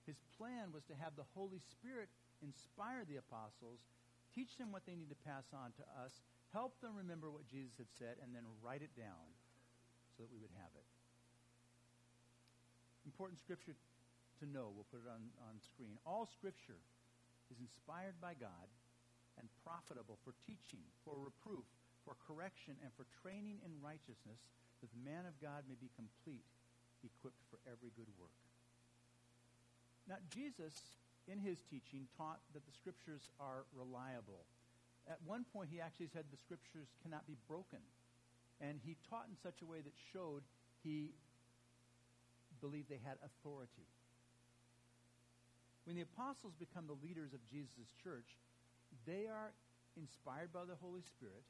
His 0.08 0.18
plan 0.40 0.72
was 0.74 0.88
to 0.90 0.98
have 0.98 1.20
the 1.20 1.28
Holy 1.36 1.60
Spirit 1.60 2.10
inspire 2.42 3.06
the 3.06 3.22
apostles, 3.22 3.86
teach 4.34 4.58
them 4.58 4.72
what 4.72 4.86
they 4.88 4.96
need 4.98 5.14
to 5.14 5.28
pass 5.28 5.46
on 5.54 5.76
to 5.78 5.86
us, 6.00 6.24
help 6.54 6.80
them 6.84 6.96
remember 6.96 7.32
what 7.32 7.48
Jesus 7.48 7.76
had 7.80 7.92
said, 7.96 8.20
and 8.20 8.36
then 8.36 8.44
write 8.60 8.84
it 8.84 8.92
down 8.96 9.28
so 10.16 10.24
that 10.24 10.32
we 10.32 10.40
would 10.40 10.54
have 10.60 10.72
it. 10.76 10.88
Important 13.08 13.40
scripture 13.40 13.74
to 14.40 14.46
know. 14.46 14.70
We'll 14.72 14.88
put 14.92 15.02
it 15.02 15.10
on, 15.10 15.32
on 15.48 15.58
screen. 15.64 15.98
All 16.06 16.28
scripture 16.28 16.80
is 17.50 17.58
inspired 17.58 18.20
by 18.22 18.38
God 18.38 18.68
and 19.40 19.48
profitable 19.64 20.20
for 20.22 20.36
teaching, 20.44 20.84
for 21.08 21.16
reproof, 21.18 21.66
for 22.04 22.20
correction, 22.28 22.76
and 22.84 22.92
for 22.94 23.08
training 23.24 23.62
in 23.64 23.72
righteousness, 23.80 24.42
that 24.84 24.92
the 24.92 25.04
man 25.06 25.26
of 25.26 25.38
God 25.40 25.64
may 25.70 25.78
be 25.78 25.90
complete, 25.94 26.46
equipped 27.06 27.42
for 27.48 27.62
every 27.70 27.94
good 27.96 28.10
work. 28.18 28.36
Now, 30.10 30.18
Jesus, 30.34 30.98
in 31.30 31.38
his 31.38 31.62
teaching, 31.70 32.10
taught 32.18 32.42
that 32.54 32.66
the 32.66 32.76
scriptures 32.76 33.30
are 33.40 33.70
reliable 33.78 34.44
at 35.10 35.18
one 35.26 35.46
point, 35.54 35.70
he 35.72 35.82
actually 35.82 36.08
said 36.14 36.26
the 36.30 36.38
scriptures 36.38 36.88
cannot 37.02 37.26
be 37.26 37.36
broken. 37.48 37.80
And 38.62 38.78
he 38.86 38.98
taught 39.10 39.26
in 39.26 39.36
such 39.42 39.62
a 39.62 39.66
way 39.66 39.82
that 39.82 39.94
showed 40.14 40.44
he 40.84 41.14
believed 42.62 42.90
they 42.90 43.02
had 43.02 43.18
authority. 43.26 43.90
When 45.86 45.98
the 45.98 46.06
apostles 46.06 46.54
become 46.62 46.86
the 46.86 47.00
leaders 47.02 47.34
of 47.34 47.42
Jesus' 47.50 47.90
church, 48.06 48.38
they 49.10 49.26
are 49.26 49.50
inspired 49.98 50.54
by 50.54 50.70
the 50.70 50.78
Holy 50.78 51.02
Spirit, 51.02 51.42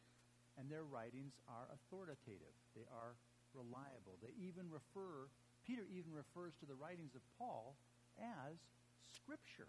and 0.56 0.72
their 0.72 0.88
writings 0.88 1.36
are 1.52 1.68
authoritative. 1.76 2.56
They 2.76 2.88
are 2.88 3.20
reliable. 3.52 4.16
They 4.24 4.32
even 4.40 4.72
refer, 4.72 5.28
Peter 5.68 5.84
even 5.92 6.16
refers 6.16 6.56
to 6.64 6.66
the 6.66 6.80
writings 6.80 7.12
of 7.16 7.22
Paul 7.36 7.76
as 8.16 8.56
Scripture. 9.04 9.68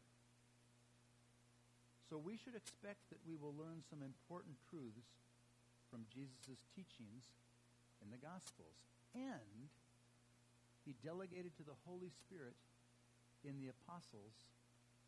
So 2.12 2.21
we 2.21 2.37
should 2.37 2.52
expect 2.52 3.09
that 3.09 3.25
we 3.25 3.40
will 3.40 3.57
learn 3.57 3.81
some 3.88 4.04
important 4.04 4.61
truths 4.69 5.16
from 5.88 6.04
Jesus' 6.12 6.61
teachings 6.76 7.25
in 8.04 8.12
the 8.12 8.21
Gospels. 8.21 8.76
And 9.16 9.73
he 10.85 10.92
delegated 11.00 11.57
to 11.57 11.64
the 11.64 11.73
Holy 11.88 12.12
Spirit 12.12 12.52
in 13.49 13.57
the 13.57 13.73
apostles 13.73 14.45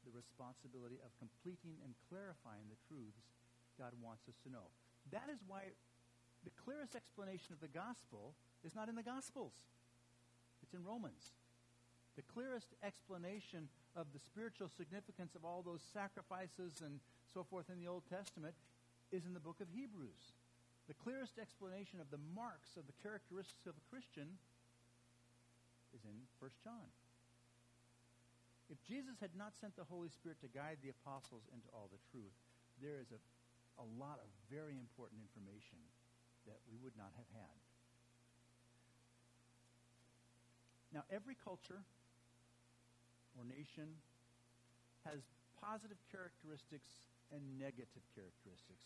the 0.08 0.16
responsibility 0.16 0.96
of 1.04 1.12
completing 1.20 1.76
and 1.84 1.92
clarifying 2.08 2.72
the 2.72 2.80
truths 2.88 3.20
God 3.76 3.92
wants 4.00 4.24
us 4.24 4.40
to 4.48 4.48
know. 4.48 4.72
That 5.12 5.28
is 5.28 5.44
why 5.44 5.76
the 6.48 6.56
clearest 6.56 6.96
explanation 6.96 7.52
of 7.52 7.60
the 7.60 7.68
gospel 7.68 8.32
is 8.64 8.72
not 8.72 8.88
in 8.88 8.96
the 8.96 9.04
Gospels. 9.04 9.52
It's 10.64 10.72
in 10.72 10.80
Romans. 10.80 11.36
The 12.16 12.24
clearest 12.32 12.72
explanation 12.80 13.68
of 13.94 14.10
the 14.12 14.18
spiritual 14.18 14.68
significance 14.68 15.34
of 15.34 15.44
all 15.46 15.62
those 15.62 15.82
sacrifices 15.94 16.82
and 16.82 16.98
so 17.32 17.46
forth 17.46 17.70
in 17.70 17.78
the 17.78 17.86
Old 17.86 18.02
Testament 18.10 18.54
is 19.14 19.26
in 19.26 19.34
the 19.34 19.42
book 19.42 19.62
of 19.62 19.70
Hebrews. 19.70 20.34
The 20.90 20.98
clearest 20.98 21.38
explanation 21.38 22.02
of 22.02 22.10
the 22.10 22.20
marks 22.34 22.76
of 22.76 22.84
the 22.90 22.96
characteristics 23.00 23.64
of 23.64 23.78
a 23.78 23.84
Christian 23.88 24.28
is 25.94 26.02
in 26.04 26.26
1 26.42 26.50
John. 26.66 26.90
If 28.68 28.82
Jesus 28.82 29.16
had 29.22 29.32
not 29.38 29.54
sent 29.60 29.76
the 29.78 29.86
Holy 29.86 30.10
Spirit 30.10 30.42
to 30.42 30.50
guide 30.50 30.82
the 30.82 30.90
apostles 30.90 31.46
into 31.54 31.68
all 31.70 31.86
the 31.94 32.02
truth, 32.10 32.34
there 32.82 32.98
is 32.98 33.14
a, 33.14 33.20
a 33.78 33.86
lot 34.00 34.18
of 34.18 34.28
very 34.50 34.74
important 34.74 35.22
information 35.22 35.78
that 36.50 36.58
we 36.66 36.76
would 36.82 36.96
not 36.98 37.14
have 37.14 37.30
had. 37.32 37.58
Now, 40.92 41.04
every 41.10 41.36
culture 41.38 41.82
or 43.38 43.44
nation 43.44 43.90
has 45.04 45.20
positive 45.60 45.98
characteristics 46.10 46.88
and 47.32 47.42
negative 47.58 48.04
characteristics. 48.14 48.84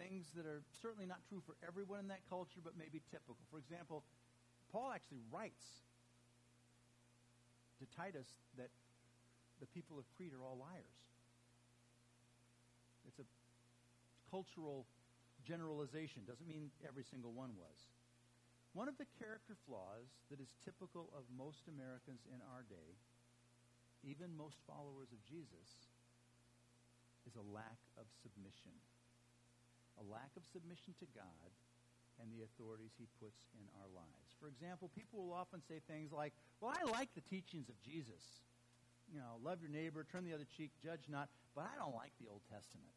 Things 0.00 0.24
that 0.34 0.48
are 0.48 0.64
certainly 0.80 1.04
not 1.04 1.20
true 1.28 1.44
for 1.44 1.54
everyone 1.60 2.00
in 2.00 2.08
that 2.08 2.24
culture, 2.28 2.64
but 2.64 2.74
maybe 2.80 3.04
typical. 3.12 3.36
For 3.52 3.60
example, 3.60 4.04
Paul 4.72 4.92
actually 4.92 5.20
writes 5.28 5.84
to 7.76 7.84
Titus 7.92 8.28
that 8.56 8.72
the 9.60 9.68
people 9.76 10.00
of 10.00 10.08
Crete 10.16 10.32
are 10.32 10.40
all 10.40 10.56
liars. 10.56 10.96
It's 13.06 13.20
a 13.20 13.28
cultural 14.32 14.88
generalization. 15.44 16.24
Doesn't 16.24 16.48
mean 16.48 16.72
every 16.88 17.04
single 17.04 17.36
one 17.36 17.52
was. 17.60 17.78
One 18.72 18.88
of 18.88 18.96
the 18.96 19.04
character 19.20 19.52
flaws 19.68 20.08
that 20.32 20.40
is 20.40 20.48
typical 20.64 21.12
of 21.12 21.28
most 21.36 21.68
Americans 21.68 22.24
in 22.32 22.40
our 22.56 22.64
day 22.64 22.96
even 24.02 24.34
most 24.34 24.58
followers 24.66 25.10
of 25.14 25.20
Jesus, 25.24 25.68
is 27.26 27.38
a 27.38 27.46
lack 27.54 27.78
of 27.98 28.06
submission. 28.22 28.74
A 30.00 30.04
lack 30.10 30.34
of 30.34 30.42
submission 30.50 30.94
to 30.98 31.06
God 31.14 31.50
and 32.20 32.28
the 32.34 32.44
authorities 32.44 32.92
he 32.98 33.06
puts 33.22 33.38
in 33.54 33.64
our 33.78 33.90
lives. 33.94 34.30
For 34.42 34.50
example, 34.50 34.90
people 34.94 35.22
will 35.22 35.34
often 35.34 35.62
say 35.64 35.80
things 35.86 36.10
like, 36.10 36.34
Well, 36.60 36.74
I 36.74 36.82
like 36.90 37.14
the 37.14 37.24
teachings 37.30 37.70
of 37.70 37.78
Jesus. 37.82 38.42
You 39.10 39.20
know, 39.20 39.38
love 39.44 39.60
your 39.60 39.70
neighbor, 39.70 40.06
turn 40.08 40.24
the 40.24 40.32
other 40.32 40.48
cheek, 40.56 40.70
judge 40.82 41.06
not, 41.10 41.28
but 41.54 41.68
I 41.68 41.74
don't 41.76 41.94
like 41.94 42.12
the 42.18 42.30
Old 42.30 42.40
Testament. 42.48 42.96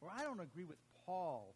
Or 0.00 0.12
I 0.12 0.24
don't 0.24 0.40
agree 0.40 0.64
with 0.64 0.80
Paul, 1.06 1.54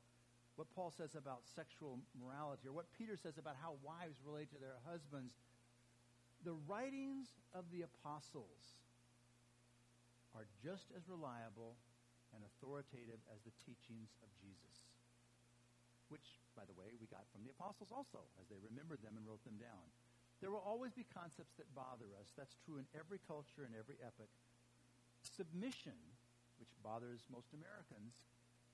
what 0.57 0.69
Paul 0.75 0.93
says 0.97 1.15
about 1.15 1.45
sexual 1.55 1.99
morality, 2.17 2.69
or 2.69 2.73
what 2.73 2.87
Peter 2.97 3.17
says 3.17 3.37
about 3.37 3.57
how 3.61 3.77
wives 3.85 4.17
relate 4.25 4.49
to 4.53 4.61
their 4.61 4.81
husbands 4.89 5.33
the 6.45 6.57
writings 6.69 7.33
of 7.57 7.65
the 7.73 7.83
apostles 7.83 8.77
are 10.37 10.45
just 10.61 10.93
as 10.93 11.09
reliable 11.09 11.75
and 12.37 12.45
authoritative 12.45 13.23
as 13.33 13.41
the 13.47 13.55
teachings 13.65 14.13
of 14.21 14.29
Jesus, 14.37 14.85
which, 16.13 16.43
by 16.53 16.67
the 16.69 16.77
way, 16.77 16.93
we 17.01 17.09
got 17.09 17.25
from 17.33 17.47
the 17.47 17.55
apostles 17.55 17.89
also, 17.95 18.21
as 18.37 18.47
they 18.53 18.61
remembered 18.61 19.01
them 19.01 19.17
and 19.17 19.25
wrote 19.25 19.43
them 19.47 19.57
down. 19.57 19.87
There 20.43 20.51
will 20.51 20.67
always 20.67 20.93
be 20.93 21.07
concepts 21.09 21.57
that 21.57 21.71
bother 21.73 22.11
us. 22.21 22.35
That's 22.37 22.59
true 22.67 22.77
in 22.77 22.85
every 22.93 23.23
culture 23.25 23.65
and 23.65 23.73
every 23.73 23.97
epoch. 24.05 24.29
Submission, 25.25 25.97
which 26.61 26.75
bothers 26.85 27.25
most 27.33 27.55
Americans, 27.57 28.13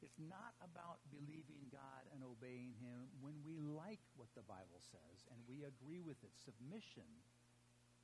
It's 0.00 0.16
not 0.16 0.56
about 0.64 1.04
believing 1.12 1.68
God 1.68 2.08
and 2.16 2.24
obeying 2.24 2.72
Him 2.80 3.12
when 3.20 3.36
we 3.44 3.60
like 3.60 4.00
what 4.16 4.32
the 4.32 4.44
Bible 4.48 4.80
says 4.80 5.28
and 5.28 5.36
we 5.44 5.68
agree 5.68 6.00
with 6.00 6.16
it. 6.24 6.32
Submission 6.40 7.08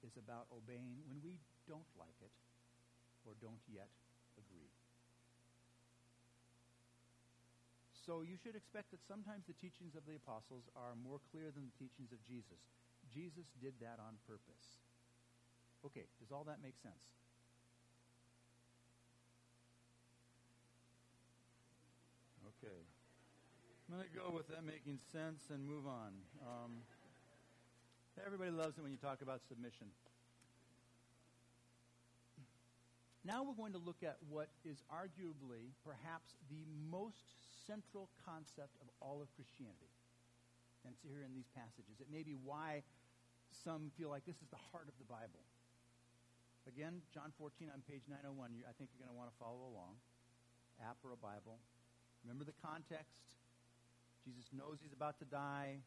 is 0.05 0.17
about 0.17 0.51
obeying 0.53 1.01
when 1.09 1.23
we 1.25 1.39
don't 1.65 1.89
like 1.97 2.17
it 2.21 2.33
or 3.25 3.33
don't 3.41 3.63
yet 3.69 3.89
agree. 4.37 4.71
So 8.07 8.23
you 8.23 8.39
should 8.39 8.55
expect 8.55 8.95
that 8.95 9.03
sometimes 9.03 9.51
the 9.51 9.59
teachings 9.59 9.99
of 9.99 10.07
the 10.07 10.15
apostles 10.15 10.71
are 10.79 10.95
more 10.95 11.19
clear 11.35 11.51
than 11.51 11.67
the 11.67 11.77
teachings 11.81 12.15
of 12.15 12.23
Jesus. 12.23 12.63
Jesus 13.11 13.51
did 13.59 13.75
that 13.83 13.99
on 13.99 14.15
purpose. 14.31 14.79
Okay, 15.83 16.07
does 16.23 16.31
all 16.31 16.47
that 16.47 16.63
make 16.63 16.79
sense? 16.83 17.03
Okay. 22.63 22.79
I'm 23.87 23.99
going 23.99 24.07
to 24.07 24.19
go 24.19 24.35
with 24.35 24.49
that 24.51 24.67
making 24.67 24.99
sense 25.13 25.47
and 25.51 25.63
move 25.63 25.87
on. 25.87 26.11
Um, 26.43 26.83
everybody 28.25 28.51
loves 28.51 28.79
it 28.79 28.83
when 28.83 28.93
you 28.93 28.99
talk 28.99 29.21
about 29.21 29.41
submission. 29.49 29.89
Now 33.27 33.43
we're 33.43 33.59
going 33.59 33.75
to 33.75 33.83
look 33.83 34.07
at 34.07 34.23
what 34.31 34.47
is 34.63 34.87
arguably, 34.87 35.75
perhaps, 35.83 36.39
the 36.47 36.63
most 36.89 37.35
central 37.67 38.07
concept 38.23 38.79
of 38.79 38.87
all 39.03 39.19
of 39.19 39.27
Christianity. 39.35 39.91
And 40.87 40.95
it's 40.95 41.03
here 41.03 41.27
in 41.27 41.35
these 41.35 41.51
passages. 41.51 41.99
It 41.99 42.07
may 42.07 42.23
be 42.23 42.39
why 42.39 42.87
some 43.51 43.91
feel 43.99 44.15
like 44.15 44.23
this 44.25 44.39
is 44.39 44.47
the 44.55 44.63
heart 44.71 44.87
of 44.87 44.95
the 45.03 45.09
Bible. 45.11 45.43
Again, 46.71 47.03
John 47.11 47.35
14 47.35 47.67
on 47.75 47.83
page 47.91 48.07
901. 48.07 48.63
I 48.63 48.71
think 48.79 48.95
you're 48.95 49.03
going 49.03 49.11
to 49.11 49.19
want 49.19 49.35
to 49.35 49.39
follow 49.43 49.75
along. 49.75 49.99
App 50.79 51.03
or 51.03 51.11
a 51.11 51.19
Bible. 51.19 51.59
Remember 52.23 52.47
the 52.47 52.55
context. 52.63 53.27
Jesus 54.23 54.47
knows 54.55 54.79
he's 54.79 54.95
about 54.95 55.19
to 55.19 55.27
die. 55.27 55.83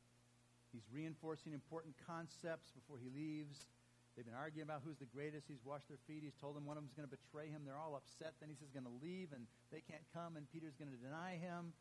He's 0.71 0.85
reinforcing 0.93 1.53
important 1.53 1.95
concepts 2.05 2.69
before 2.71 3.01
he 3.01 3.09
leaves. 3.09 3.65
They've 4.13 4.27
been 4.27 4.37
arguing 4.37 4.67
about 4.67 4.83
who's 4.83 4.99
the 4.99 5.09
greatest. 5.09 5.47
He's 5.47 5.63
washed 5.63 5.87
their 5.87 6.01
feet. 6.05 6.21
He's 6.21 6.35
told 6.37 6.53
them 6.53 6.67
one 6.67 6.77
of 6.77 6.83
them's 6.83 6.93
going 6.93 7.07
to 7.07 7.15
betray 7.15 7.47
him. 7.47 7.63
They're 7.65 7.79
all 7.79 7.95
upset. 7.95 8.35
Then 8.37 8.51
he 8.51 8.55
says 8.59 8.69
he's 8.69 8.77
going 8.77 8.89
to 8.89 8.99
leave, 9.01 9.31
and 9.33 9.47
they 9.71 9.81
can't 9.81 10.05
come, 10.13 10.37
and 10.37 10.45
Peter's 10.51 10.75
going 10.75 10.91
to 10.91 11.01
deny 11.01 11.39
him. 11.39 11.73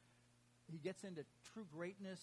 He 0.71 0.78
gets 0.78 1.04
into 1.04 1.25
true 1.52 1.64
greatness, 1.73 2.21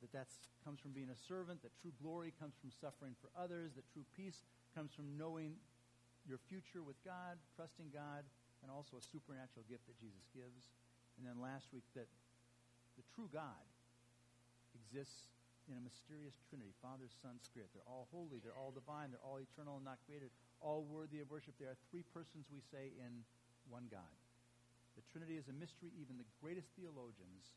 that 0.00 0.10
that 0.14 0.30
comes 0.62 0.78
from 0.78 0.94
being 0.94 1.10
a 1.10 1.18
servant, 1.26 1.62
that 1.62 1.74
true 1.82 1.94
glory 2.02 2.34
comes 2.38 2.54
from 2.58 2.70
suffering 2.70 3.14
for 3.18 3.30
others, 3.34 3.74
that 3.74 3.86
true 3.90 4.06
peace 4.14 4.46
comes 4.74 4.94
from 4.94 5.18
knowing 5.18 5.58
your 6.26 6.38
future 6.50 6.82
with 6.82 6.98
God, 7.02 7.38
trusting 7.58 7.90
God, 7.90 8.22
and 8.62 8.70
also 8.70 8.98
a 8.98 9.04
supernatural 9.10 9.66
gift 9.66 9.86
that 9.90 9.98
Jesus 9.98 10.22
gives. 10.30 10.70
And 11.18 11.26
then 11.26 11.42
last 11.42 11.66
week, 11.74 11.86
that 11.98 12.06
the 12.94 13.02
true 13.14 13.26
God 13.30 13.66
exists 14.82 15.30
in 15.70 15.78
a 15.78 15.82
mysterious 15.82 16.34
Trinity 16.50 16.74
Father, 16.82 17.06
Son, 17.22 17.38
Spirit. 17.38 17.70
They're 17.70 17.86
all 17.86 18.10
holy, 18.10 18.42
they're 18.42 18.56
all 18.56 18.74
divine, 18.74 19.14
they're 19.14 19.22
all 19.22 19.38
eternal 19.38 19.78
and 19.78 19.86
not 19.86 20.02
created, 20.02 20.34
all 20.58 20.82
worthy 20.82 21.22
of 21.22 21.30
worship. 21.30 21.54
There 21.62 21.70
are 21.70 21.78
three 21.94 22.02
persons, 22.10 22.50
we 22.50 22.58
say, 22.74 22.90
in 22.98 23.22
one 23.70 23.86
God. 23.86 24.10
The 24.98 25.06
Trinity 25.14 25.38
is 25.38 25.46
a 25.46 25.54
mystery. 25.54 25.94
Even 25.96 26.18
the 26.18 26.28
greatest 26.42 26.68
theologians 26.74 27.54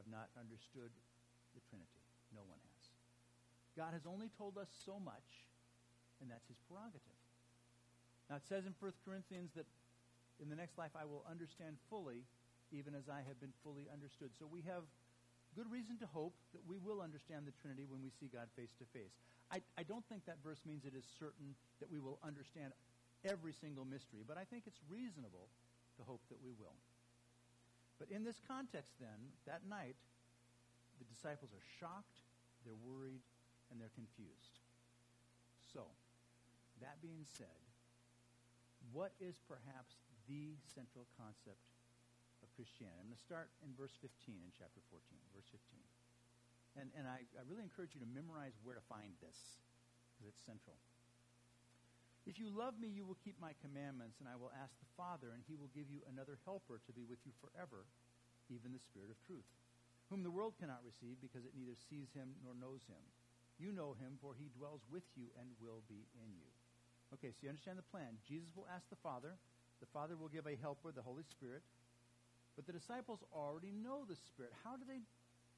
have 0.00 0.08
not 0.08 0.32
understood 0.34 0.90
the 1.52 1.62
Trinity. 1.68 2.02
No 2.32 2.42
one 2.48 2.58
has. 2.58 2.82
God 3.76 3.92
has 3.92 4.08
only 4.08 4.32
told 4.34 4.56
us 4.56 4.72
so 4.72 4.96
much, 4.98 5.46
and 6.18 6.32
that's 6.32 6.48
his 6.48 6.58
prerogative. 6.66 7.20
Now, 8.32 8.40
it 8.40 8.46
says 8.48 8.64
in 8.64 8.72
1 8.80 9.04
Corinthians 9.04 9.52
that 9.54 9.68
in 10.40 10.48
the 10.48 10.56
next 10.58 10.80
life 10.80 10.96
I 10.96 11.04
will 11.04 11.22
understand 11.28 11.76
fully 11.92 12.24
even 12.74 12.94
as 12.98 13.06
I 13.06 13.22
have 13.22 13.38
been 13.38 13.54
fully 13.62 13.86
understood. 13.86 14.34
So 14.34 14.50
we 14.50 14.66
have 14.66 14.82
good 15.54 15.70
reason 15.70 15.96
to 16.02 16.06
hope 16.10 16.34
that 16.52 16.62
we 16.66 16.76
will 16.82 17.00
understand 17.00 17.46
the 17.46 17.54
Trinity 17.62 17.86
when 17.86 18.02
we 18.02 18.10
see 18.10 18.26
God 18.26 18.50
face 18.58 18.74
to 18.82 18.86
face. 18.90 19.14
I, 19.50 19.62
I 19.78 19.86
don't 19.86 20.04
think 20.10 20.26
that 20.26 20.42
verse 20.42 20.60
means 20.66 20.84
it 20.84 20.98
is 20.98 21.06
certain 21.06 21.54
that 21.78 21.90
we 21.90 22.02
will 22.02 22.18
understand 22.26 22.74
every 23.22 23.54
single 23.54 23.86
mystery, 23.86 24.26
but 24.26 24.36
I 24.36 24.44
think 24.44 24.66
it's 24.66 24.82
reasonable 24.90 25.48
to 25.96 26.02
hope 26.02 26.20
that 26.28 26.42
we 26.42 26.52
will. 26.58 26.76
But 27.98 28.10
in 28.10 28.26
this 28.26 28.42
context, 28.42 28.98
then, 28.98 29.30
that 29.46 29.62
night, 29.70 29.94
the 30.98 31.06
disciples 31.06 31.54
are 31.54 31.66
shocked, 31.78 32.26
they're 32.66 32.78
worried, 32.82 33.22
and 33.70 33.78
they're 33.78 33.94
confused. 33.94 34.58
So, 35.72 35.86
that 36.82 36.98
being 37.00 37.22
said, 37.22 37.62
what 38.92 39.14
is 39.22 39.38
perhaps 39.46 40.02
the 40.28 40.58
central 40.74 41.06
concept 41.16 41.62
Christianity. 42.54 42.98
I'm 43.02 43.10
going 43.10 43.18
to 43.18 43.26
start 43.26 43.50
in 43.66 43.74
verse 43.74 43.94
15 43.98 44.10
in 44.30 44.50
chapter 44.54 44.80
14, 44.90 45.02
verse 45.34 45.50
15. 45.50 45.58
And, 46.78 46.90
and 46.94 47.06
I, 47.06 47.22
I 47.38 47.42
really 47.46 47.62
encourage 47.62 47.94
you 47.94 48.02
to 48.02 48.10
memorize 48.10 48.54
where 48.62 48.74
to 48.74 48.84
find 48.90 49.14
this, 49.22 49.38
because 50.14 50.30
it's 50.30 50.42
central. 50.42 50.78
If 52.24 52.40
you 52.40 52.48
love 52.48 52.80
me, 52.80 52.88
you 52.88 53.04
will 53.04 53.20
keep 53.20 53.36
my 53.36 53.52
commandments, 53.60 54.18
and 54.18 54.26
I 54.26 54.38
will 54.40 54.54
ask 54.56 54.72
the 54.80 54.90
Father, 54.96 55.36
and 55.36 55.44
he 55.44 55.54
will 55.54 55.70
give 55.76 55.92
you 55.92 56.00
another 56.08 56.40
helper 56.48 56.80
to 56.80 56.92
be 56.96 57.04
with 57.04 57.20
you 57.28 57.36
forever, 57.36 57.84
even 58.48 58.72
the 58.72 58.80
Spirit 58.80 59.12
of 59.12 59.20
truth, 59.28 59.46
whom 60.08 60.24
the 60.24 60.32
world 60.32 60.56
cannot 60.56 60.82
receive 60.82 61.20
because 61.20 61.44
it 61.44 61.52
neither 61.52 61.76
sees 61.76 62.10
him 62.16 62.32
nor 62.40 62.56
knows 62.56 62.82
him. 62.88 63.02
You 63.60 63.70
know 63.70 63.94
him, 64.00 64.18
for 64.18 64.34
he 64.34 64.50
dwells 64.56 64.82
with 64.90 65.06
you 65.14 65.30
and 65.38 65.52
will 65.62 65.84
be 65.86 66.08
in 66.16 66.32
you. 66.34 66.48
Okay, 67.12 67.30
so 67.30 67.46
you 67.46 67.52
understand 67.52 67.78
the 67.78 67.92
plan. 67.92 68.18
Jesus 68.26 68.50
will 68.56 68.66
ask 68.72 68.88
the 68.90 68.98
Father. 68.98 69.38
The 69.78 69.90
Father 69.92 70.16
will 70.16 70.32
give 70.32 70.48
a 70.48 70.58
helper, 70.58 70.90
the 70.90 71.04
Holy 71.04 71.22
Spirit. 71.28 71.62
But 72.56 72.66
the 72.66 72.72
disciples 72.72 73.24
already 73.32 73.72
know 73.72 74.04
the 74.06 74.16
Spirit. 74.16 74.52
How 74.62 74.76
do 74.76 74.84
they 74.86 75.02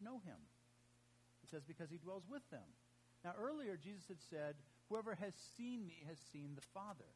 know 0.00 0.18
him? 0.24 0.40
It 1.44 1.50
says, 1.50 1.62
because 1.62 1.90
he 1.90 1.98
dwells 1.98 2.24
with 2.28 2.48
them. 2.50 2.66
Now, 3.24 3.34
earlier, 3.38 3.76
Jesus 3.76 4.08
had 4.08 4.22
said, 4.22 4.54
Whoever 4.88 5.18
has 5.18 5.34
seen 5.58 5.86
me 5.86 6.06
has 6.06 6.18
seen 6.30 6.54
the 6.54 6.66
Father. 6.70 7.10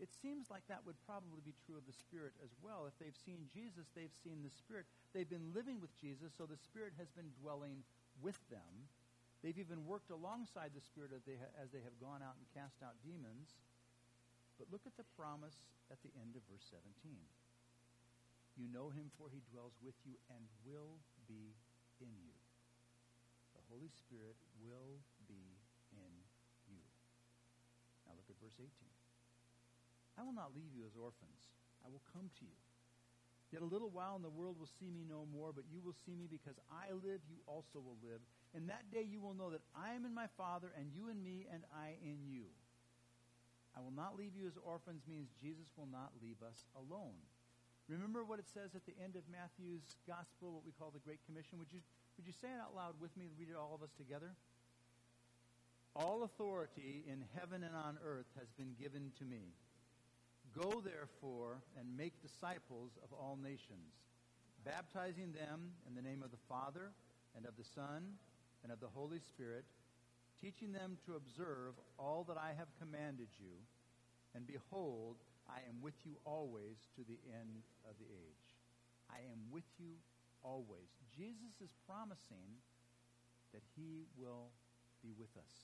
It 0.00 0.10
seems 0.10 0.50
like 0.50 0.66
that 0.66 0.82
would 0.88 0.98
probably 1.06 1.44
be 1.44 1.54
true 1.54 1.78
of 1.78 1.86
the 1.86 1.94
Spirit 1.94 2.34
as 2.42 2.50
well. 2.64 2.88
If 2.88 2.98
they've 2.98 3.14
seen 3.14 3.46
Jesus, 3.52 3.86
they've 3.94 4.16
seen 4.24 4.42
the 4.42 4.50
Spirit. 4.50 4.88
They've 5.12 5.28
been 5.28 5.54
living 5.54 5.78
with 5.78 5.94
Jesus, 6.00 6.34
so 6.34 6.48
the 6.48 6.58
Spirit 6.58 6.96
has 6.98 7.12
been 7.14 7.30
dwelling 7.38 7.86
with 8.18 8.40
them. 8.50 8.90
They've 9.44 9.60
even 9.60 9.84
worked 9.84 10.10
alongside 10.10 10.72
the 10.74 10.82
Spirit 10.82 11.12
as 11.14 11.22
they, 11.28 11.36
ha- 11.38 11.54
as 11.60 11.70
they 11.70 11.84
have 11.84 11.94
gone 12.00 12.24
out 12.24 12.34
and 12.40 12.48
cast 12.56 12.80
out 12.82 12.96
demons. 13.04 13.54
But 14.58 14.72
look 14.72 14.88
at 14.88 14.96
the 14.96 15.06
promise 15.14 15.54
at 15.92 16.00
the 16.02 16.10
end 16.18 16.34
of 16.34 16.42
verse 16.48 16.64
17. 16.72 16.88
You 18.54 18.70
know 18.70 18.90
him, 18.94 19.10
for 19.18 19.26
he 19.30 19.42
dwells 19.50 19.74
with 19.82 19.98
you 20.06 20.14
and 20.30 20.42
will 20.62 21.02
be 21.26 21.54
in 21.98 22.10
you. 22.22 22.38
The 23.58 23.64
Holy 23.66 23.90
Spirit 23.90 24.38
will 24.62 25.02
be 25.26 25.42
in 25.98 26.12
you. 26.70 26.84
Now 28.06 28.14
look 28.14 28.30
at 28.30 28.38
verse 28.38 28.54
18. 28.58 28.70
I 30.14 30.22
will 30.22 30.36
not 30.36 30.54
leave 30.54 30.70
you 30.70 30.86
as 30.86 30.94
orphans. 30.94 31.50
I 31.82 31.90
will 31.90 32.02
come 32.14 32.30
to 32.30 32.44
you. 32.46 32.58
Yet 33.50 33.62
a 33.62 33.70
little 33.70 33.90
while, 33.90 34.14
and 34.18 34.24
the 34.24 34.34
world 34.34 34.58
will 34.58 34.70
see 34.82 34.90
me 34.90 35.06
no 35.06 35.26
more, 35.30 35.54
but 35.54 35.66
you 35.70 35.78
will 35.78 35.94
see 36.06 36.14
me 36.14 36.26
because 36.26 36.58
I 36.70 36.90
live, 36.90 37.22
you 37.30 37.38
also 37.46 37.78
will 37.78 37.98
live. 38.02 38.18
In 38.54 38.66
that 38.66 38.90
day 38.90 39.02
you 39.06 39.20
will 39.20 39.34
know 39.34 39.50
that 39.50 39.62
I 39.74 39.94
am 39.94 40.06
in 40.06 40.14
my 40.14 40.26
Father, 40.38 40.70
and 40.78 40.90
you 40.94 41.10
in 41.10 41.22
me, 41.22 41.46
and 41.50 41.62
I 41.70 41.94
in 42.02 42.26
you. 42.26 42.50
I 43.74 43.82
will 43.82 43.94
not 43.94 44.18
leave 44.18 44.34
you 44.34 44.46
as 44.46 44.58
orphans 44.62 45.02
means 45.06 45.30
Jesus 45.42 45.66
will 45.74 45.90
not 45.90 46.14
leave 46.22 46.38
us 46.42 46.66
alone. 46.78 47.18
Remember 47.88 48.24
what 48.24 48.38
it 48.38 48.48
says 48.48 48.72
at 48.74 48.86
the 48.86 48.96
end 49.02 49.16
of 49.16 49.28
Matthew's 49.28 50.00
gospel, 50.08 50.56
what 50.56 50.64
we 50.64 50.72
call 50.72 50.88
the 50.88 51.04
Great 51.04 51.20
Commission? 51.28 51.58
Would 51.58 51.68
you, 51.68 51.84
would 52.16 52.26
you 52.26 52.32
say 52.32 52.48
it 52.48 52.60
out 52.60 52.72
loud 52.74 52.96
with 53.00 53.12
me? 53.16 53.28
Read 53.36 53.52
it 53.52 53.56
all 53.56 53.76
of 53.76 53.82
us 53.82 53.92
together. 53.98 54.32
All 55.94 56.24
authority 56.24 57.04
in 57.06 57.22
heaven 57.38 57.62
and 57.62 57.76
on 57.76 57.98
earth 58.00 58.26
has 58.40 58.48
been 58.56 58.72
given 58.80 59.12
to 59.20 59.24
me. 59.24 59.52
Go, 60.56 60.80
therefore, 60.80 61.60
and 61.78 61.96
make 61.96 62.22
disciples 62.22 62.96
of 63.04 63.12
all 63.12 63.36
nations, 63.36 63.92
baptizing 64.64 65.32
them 65.32 65.76
in 65.86 65.94
the 65.94 66.02
name 66.02 66.22
of 66.22 66.30
the 66.30 66.40
Father, 66.48 66.90
and 67.36 67.44
of 67.44 67.56
the 67.56 67.68
Son, 67.74 68.16
and 68.62 68.72
of 68.72 68.80
the 68.80 68.88
Holy 68.94 69.18
Spirit, 69.18 69.64
teaching 70.40 70.72
them 70.72 70.96
to 71.04 71.16
observe 71.16 71.74
all 71.98 72.24
that 72.28 72.38
I 72.38 72.54
have 72.56 72.68
commanded 72.80 73.28
you. 73.38 73.54
And 74.34 74.46
behold, 74.46 75.16
I 75.48 75.60
am 75.68 75.80
with 75.80 75.96
you 76.04 76.16
always 76.24 76.88
to 76.96 77.02
the 77.04 77.20
end 77.30 77.64
of 77.88 77.96
the 78.00 78.08
age. 78.08 78.46
I 79.10 79.20
am 79.28 79.52
with 79.52 79.68
you 79.78 80.00
always. 80.42 80.88
Jesus 81.12 81.60
is 81.60 81.72
promising 81.86 82.60
that 83.52 83.62
he 83.76 84.08
will 84.16 84.50
be 85.04 85.12
with 85.16 85.30
us. 85.36 85.54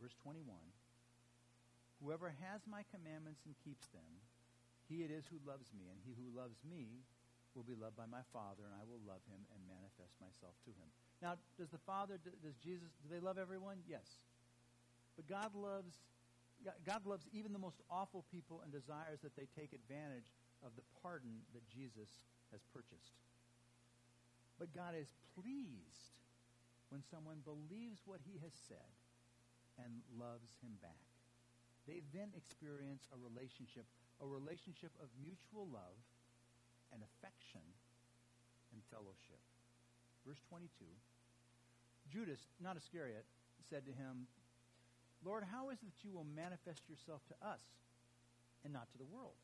Verse 0.00 0.14
21 0.22 0.44
Whoever 2.02 2.28
has 2.44 2.60
my 2.68 2.84
commandments 2.92 3.40
and 3.48 3.54
keeps 3.64 3.88
them, 3.94 4.20
he 4.90 5.06
it 5.06 5.10
is 5.10 5.24
who 5.30 5.40
loves 5.48 5.72
me, 5.72 5.88
and 5.88 5.96
he 6.04 6.12
who 6.12 6.28
loves 6.36 6.60
me 6.68 7.00
will 7.56 7.64
be 7.64 7.78
loved 7.78 7.96
by 7.96 8.04
my 8.04 8.20
Father, 8.34 8.66
and 8.66 8.74
I 8.74 8.84
will 8.84 9.00
love 9.06 9.22
him 9.30 9.40
and 9.54 9.62
manifest 9.64 10.12
myself 10.20 10.58
to 10.66 10.74
him. 10.74 10.90
Now, 11.22 11.38
does 11.56 11.70
the 11.70 11.80
Father, 11.86 12.18
does 12.20 12.58
Jesus, 12.60 12.90
do 13.00 13.08
they 13.08 13.22
love 13.22 13.38
everyone? 13.38 13.80
Yes. 13.86 14.04
But 15.16 15.30
God 15.30 15.54
loves 15.54 15.94
God 16.64 17.04
loves 17.04 17.28
even 17.32 17.52
the 17.52 17.60
most 17.60 17.80
awful 17.90 18.24
people 18.32 18.60
and 18.64 18.72
desires 18.72 19.20
that 19.22 19.36
they 19.36 19.48
take 19.52 19.72
advantage 19.72 20.32
of 20.64 20.72
the 20.76 20.86
pardon 21.02 21.44
that 21.52 21.68
Jesus 21.68 22.08
has 22.52 22.64
purchased. 22.72 23.20
But 24.58 24.72
God 24.72 24.96
is 24.96 25.12
pleased 25.36 26.14
when 26.88 27.02
someone 27.04 27.44
believes 27.44 28.00
what 28.06 28.22
he 28.24 28.40
has 28.40 28.54
said 28.54 28.92
and 29.76 30.00
loves 30.14 30.54
him 30.62 30.78
back. 30.80 31.04
They 31.84 32.00
then 32.14 32.32
experience 32.32 33.04
a 33.12 33.18
relationship, 33.20 33.84
a 34.22 34.26
relationship 34.26 34.94
of 35.02 35.12
mutual 35.20 35.68
love 35.68 35.98
and 36.94 37.02
affection 37.02 37.66
and 38.72 38.80
fellowship. 38.88 39.42
Verse 40.24 40.40
22 40.48 40.70
Judas, 42.08 42.40
not 42.60 42.76
Iscariot, 42.76 43.24
said 43.68 43.84
to 43.88 43.92
him, 43.92 44.28
Lord, 45.24 45.44
how 45.48 45.72
is 45.72 45.80
it 45.80 45.88
that 45.88 46.04
you 46.04 46.12
will 46.12 46.28
manifest 46.36 46.84
yourself 46.88 47.24
to 47.32 47.36
us 47.40 47.64
and 48.62 48.72
not 48.72 48.92
to 48.92 48.98
the 49.00 49.08
world? 49.08 49.40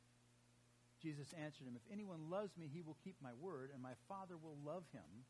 Jesus 1.00 1.32
answered 1.32 1.64
him, 1.64 1.80
If 1.80 1.88
anyone 1.88 2.28
loves 2.28 2.52
me, 2.60 2.68
he 2.68 2.84
will 2.84 3.00
keep 3.00 3.16
my 3.24 3.32
word, 3.40 3.72
and 3.72 3.80
my 3.80 3.96
Father 4.04 4.36
will 4.36 4.60
love 4.60 4.84
him, 4.92 5.24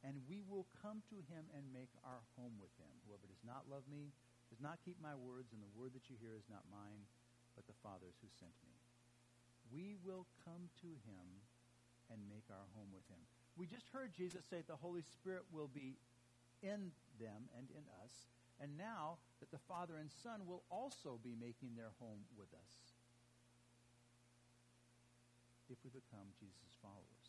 and 0.00 0.24
we 0.24 0.40
will 0.40 0.64
come 0.80 1.04
to 1.12 1.20
him 1.28 1.44
and 1.52 1.76
make 1.76 1.92
our 2.00 2.24
home 2.40 2.56
with 2.56 2.72
him. 2.80 2.88
Whoever 3.04 3.28
does 3.28 3.44
not 3.44 3.68
love 3.68 3.84
me 3.92 4.16
does 4.48 4.64
not 4.64 4.80
keep 4.80 4.96
my 5.04 5.12
words, 5.12 5.52
and 5.52 5.60
the 5.60 5.76
word 5.76 5.92
that 5.92 6.08
you 6.08 6.16
hear 6.16 6.32
is 6.32 6.48
not 6.48 6.64
mine, 6.72 7.04
but 7.52 7.68
the 7.68 7.76
Father's 7.84 8.16
who 8.24 8.32
sent 8.40 8.56
me. 8.64 8.72
We 9.68 10.00
will 10.00 10.24
come 10.48 10.72
to 10.80 10.90
him 11.04 11.26
and 12.08 12.20
make 12.28 12.48
our 12.48 12.68
home 12.72 12.88
with 12.92 13.04
him. 13.12 13.20
We 13.56 13.68
just 13.68 13.92
heard 13.92 14.16
Jesus 14.16 14.44
say 14.48 14.64
the 14.64 14.80
Holy 14.80 15.04
Spirit 15.04 15.44
will 15.52 15.68
be 15.68 16.00
in 16.64 16.92
them 17.20 17.52
and 17.56 17.68
in 17.72 17.84
us, 18.00 18.12
and 18.62 18.78
now 18.78 19.18
that 19.42 19.50
the 19.50 19.58
Father 19.66 19.98
and 19.98 20.06
Son 20.06 20.46
will 20.46 20.62
also 20.70 21.18
be 21.26 21.34
making 21.34 21.74
their 21.74 21.90
home 21.98 22.22
with 22.38 22.54
us 22.54 22.72
if 25.66 25.82
we 25.82 25.90
become 25.90 26.30
Jesus' 26.38 26.78
followers. 26.78 27.28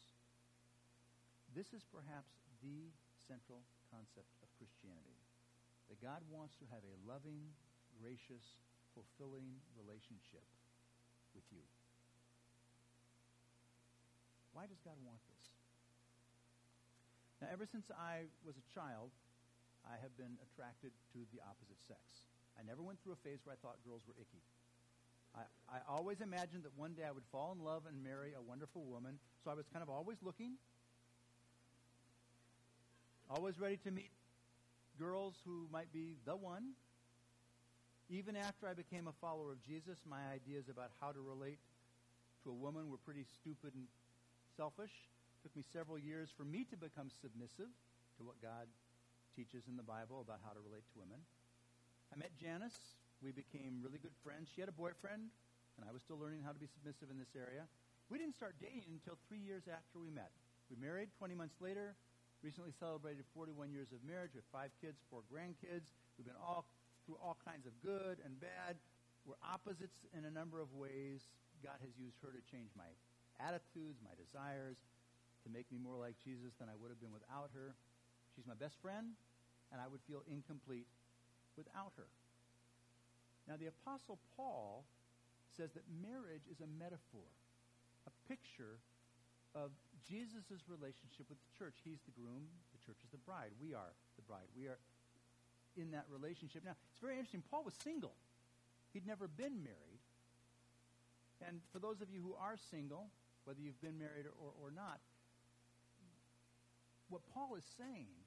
This 1.57 1.73
is 1.73 1.81
perhaps 1.89 2.37
the 2.61 2.93
central 3.17 3.65
concept 3.89 4.29
of 4.45 4.47
Christianity 4.61 5.17
that 5.89 5.97
God 6.05 6.21
wants 6.29 6.53
to 6.61 6.69
have 6.69 6.85
a 6.85 6.95
loving, 7.09 7.49
gracious, 7.97 8.61
fulfilling 8.93 9.57
relationship 9.73 10.45
with 11.33 11.45
you. 11.49 11.65
Why 14.53 14.69
does 14.69 14.77
God 14.85 15.01
want 15.01 15.21
this? 15.33 15.47
Now, 17.41 17.49
ever 17.49 17.65
since 17.65 17.89
I 17.89 18.29
was 18.45 18.53
a 18.61 18.65
child, 18.69 19.09
I 19.87 19.99
have 20.01 20.15
been 20.15 20.39
attracted 20.39 20.91
to 21.13 21.19
the 21.35 21.43
opposite 21.43 21.79
sex. 21.87 22.01
I 22.59 22.63
never 22.63 22.81
went 22.81 23.01
through 23.03 23.13
a 23.13 23.21
phase 23.25 23.39
where 23.43 23.55
I 23.55 23.59
thought 23.59 23.81
girls 23.83 24.03
were 24.07 24.15
icky. 24.15 24.41
I, 25.35 25.43
I 25.67 25.79
always 25.89 26.21
imagined 26.21 26.63
that 26.63 26.77
one 26.77 26.93
day 26.93 27.03
I 27.07 27.11
would 27.11 27.25
fall 27.31 27.55
in 27.57 27.63
love 27.63 27.83
and 27.89 28.03
marry 28.03 28.33
a 28.37 28.41
wonderful 28.41 28.85
woman, 28.85 29.17
so 29.43 29.51
I 29.51 29.55
was 29.55 29.65
kind 29.73 29.81
of 29.81 29.89
always 29.89 30.17
looking, 30.21 30.55
always 33.29 33.59
ready 33.59 33.77
to 33.83 33.91
meet 33.91 34.11
girls 34.99 35.33
who 35.45 35.67
might 35.71 35.91
be 35.91 36.15
the 36.25 36.35
one. 36.35 36.77
Even 38.09 38.35
after 38.35 38.67
I 38.67 38.73
became 38.73 39.07
a 39.07 39.15
follower 39.19 39.51
of 39.51 39.63
Jesus, 39.65 39.97
my 40.05 40.21
ideas 40.29 40.69
about 40.69 40.91
how 41.01 41.11
to 41.11 41.19
relate 41.19 41.57
to 42.43 42.51
a 42.51 42.53
woman 42.53 42.91
were 42.91 43.01
pretty 43.01 43.25
stupid 43.41 43.73
and 43.73 43.87
selfish. 44.55 44.91
It 45.41 45.49
took 45.49 45.55
me 45.55 45.63
several 45.73 45.97
years 45.97 46.29
for 46.35 46.43
me 46.43 46.65
to 46.69 46.77
become 46.77 47.09
submissive 47.21 47.71
to 48.17 48.23
what 48.23 48.39
God 48.41 48.67
teaches 49.35 49.65
in 49.67 49.75
the 49.75 49.85
Bible 49.85 50.21
about 50.21 50.39
how 50.45 50.53
to 50.53 50.61
relate 50.61 50.85
to 50.93 50.95
women. 51.01 51.21
I 52.13 52.17
met 52.17 52.31
Janice 52.37 52.97
we 53.23 53.31
became 53.31 53.79
really 53.79 54.03
good 54.03 54.13
friends. 54.19 54.51
She 54.51 54.59
had 54.59 54.67
a 54.67 54.75
boyfriend, 54.75 55.31
and 55.79 55.81
I 55.87 55.95
was 55.95 56.03
still 56.03 56.19
learning 56.19 56.43
how 56.43 56.51
to 56.51 56.59
be 56.59 56.67
submissive 56.67 57.07
in 57.07 57.15
this 57.15 57.31
area. 57.39 57.63
We 58.11 58.19
didn't 58.19 58.35
start 58.35 58.59
dating 58.59 58.99
until 58.99 59.15
three 59.31 59.39
years 59.39 59.63
after 59.71 59.95
we 59.95 60.11
met. 60.11 60.35
We 60.67 60.75
married 60.75 61.15
20 61.15 61.31
months 61.31 61.55
later, 61.63 61.95
recently 62.43 62.75
celebrated 62.75 63.23
41 63.31 63.71
years 63.71 63.95
of 63.95 64.03
marriage 64.03 64.35
with 64.35 64.43
five 64.51 64.75
kids, 64.83 64.99
four 65.07 65.23
grandkids. 65.31 65.95
We've 66.19 66.27
been 66.27 66.35
all 66.35 66.67
through 67.07 67.15
all 67.23 67.39
kinds 67.47 67.63
of 67.63 67.71
good 67.79 68.19
and 68.27 68.35
bad. 68.43 68.75
We're 69.23 69.39
opposites 69.39 70.03
in 70.11 70.27
a 70.27 70.33
number 70.35 70.59
of 70.59 70.75
ways. 70.75 71.23
God 71.63 71.79
has 71.79 71.95
used 71.95 72.19
her 72.27 72.31
to 72.35 72.43
change 72.51 72.75
my 72.75 72.91
attitudes, 73.39 74.03
my 74.03 74.11
desires, 74.19 74.75
to 75.43 75.47
make 75.47 75.71
me 75.71 75.79
more 75.79 75.95
like 75.95 76.19
Jesus 76.19 76.51
than 76.59 76.67
I 76.67 76.75
would 76.75 76.91
have 76.91 76.99
been 76.99 77.15
without 77.15 77.55
her. 77.55 77.71
She's 78.35 78.47
my 78.47 78.57
best 78.57 78.75
friend, 78.81 79.13
and 79.71 79.81
I 79.81 79.87
would 79.87 80.01
feel 80.09 80.25
incomplete 80.29 80.87
without 81.57 81.93
her. 81.97 82.09
Now, 83.47 83.55
the 83.57 83.67
Apostle 83.67 84.17
Paul 84.35 84.85
says 85.57 85.71
that 85.73 85.83
marriage 86.01 86.47
is 86.49 86.61
a 86.61 86.69
metaphor, 86.79 87.27
a 88.07 88.13
picture 88.27 88.81
of 89.53 89.69
Jesus' 90.01 90.65
relationship 90.65 91.29
with 91.29 91.37
the 91.37 91.51
church. 91.53 91.77
He's 91.83 92.01
the 92.09 92.15
groom, 92.17 92.49
the 92.73 92.81
church 92.81 92.97
is 93.05 93.11
the 93.11 93.21
bride. 93.21 93.53
We 93.61 93.73
are 93.73 93.93
the 94.17 94.25
bride. 94.25 94.49
We 94.57 94.65
are 94.65 94.79
in 95.77 95.91
that 95.91 96.05
relationship. 96.09 96.65
Now, 96.65 96.73
it's 96.89 97.01
very 97.01 97.17
interesting. 97.17 97.43
Paul 97.49 97.63
was 97.63 97.75
single, 97.83 98.13
he'd 98.93 99.05
never 99.05 99.27
been 99.27 99.61
married. 99.61 100.01
And 101.45 101.59
for 101.73 101.79
those 101.79 101.99
of 101.99 102.09
you 102.09 102.21
who 102.23 102.33
are 102.39 102.55
single, 102.71 103.11
whether 103.43 103.59
you've 103.59 103.81
been 103.81 103.99
married 103.99 104.25
or, 104.39 104.51
or 104.63 104.71
not, 104.71 104.99
what 107.09 107.21
Paul 107.33 107.55
is 107.55 107.67
saying 107.77 108.22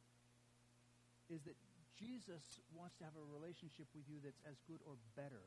is 1.31 1.43
that 1.45 1.57
Jesus 1.97 2.61
wants 2.77 2.95
to 3.01 3.05
have 3.09 3.17
a 3.17 3.27
relationship 3.33 3.89
with 3.97 4.05
you 4.07 4.21
that's 4.21 4.41
as 4.45 4.61
good 4.69 4.85
or 4.85 5.01
better 5.17 5.43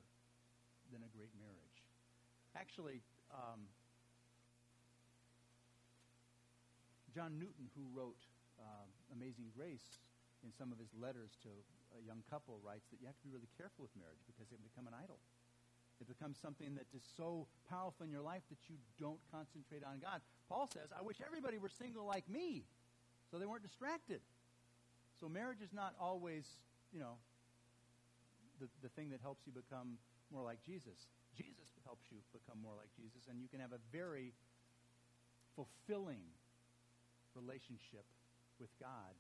than 0.89 1.05
a 1.05 1.11
great 1.13 1.31
marriage. 1.37 1.77
Actually, 2.57 3.05
um, 3.29 3.69
John 7.13 7.37
Newton, 7.37 7.69
who 7.77 7.85
wrote 7.93 8.17
uh, 8.57 8.85
Amazing 9.13 9.53
Grace, 9.53 10.01
in 10.41 10.49
some 10.55 10.71
of 10.71 10.79
his 10.79 10.89
letters 10.95 11.35
to 11.43 11.51
a 11.93 12.01
young 12.01 12.23
couple, 12.31 12.57
writes 12.63 12.87
that 12.89 12.97
you 13.01 13.05
have 13.05 13.17
to 13.21 13.25
be 13.27 13.33
really 13.33 13.51
careful 13.59 13.85
with 13.85 13.93
marriage 13.93 14.23
because 14.25 14.49
it 14.49 14.57
can 14.57 14.65
become 14.65 14.87
an 14.89 14.95
idol. 14.97 15.19
It 15.99 16.07
becomes 16.07 16.39
something 16.39 16.79
that 16.79 16.87
is 16.95 17.03
so 17.03 17.45
powerful 17.67 18.07
in 18.07 18.11
your 18.11 18.23
life 18.23 18.41
that 18.49 18.71
you 18.71 18.79
don't 18.95 19.19
concentrate 19.29 19.83
on 19.83 19.99
God. 19.99 20.23
Paul 20.47 20.69
says, 20.71 20.95
I 20.95 21.03
wish 21.03 21.19
everybody 21.19 21.59
were 21.59 21.69
single 21.69 22.07
like 22.07 22.23
me 22.31 22.63
so 23.29 23.37
they 23.37 23.45
weren't 23.45 23.67
distracted. 23.67 24.21
So 25.19 25.27
marriage 25.27 25.60
is 25.60 25.75
not 25.75 25.93
always, 25.99 26.47
you 26.95 26.99
know, 26.99 27.19
the, 28.63 28.71
the 28.82 28.91
thing 28.95 29.12
that 29.12 29.19
helps 29.19 29.43
you 29.43 29.51
become 29.51 29.99
more 30.32 30.43
like 30.43 30.63
Jesus. 30.63 30.95
Jesus 31.36 31.67
helps 31.84 32.08
you 32.08 32.23
become 32.32 32.60
more 32.63 32.75
like 32.79 32.91
Jesus, 32.95 33.27
and 33.27 33.43
you 33.43 33.51
can 33.51 33.60
have 33.60 33.75
a 33.75 33.84
very 33.91 34.32
fulfilling 35.60 36.23
relationship 37.36 38.08
with 38.63 38.71
God 38.79 39.12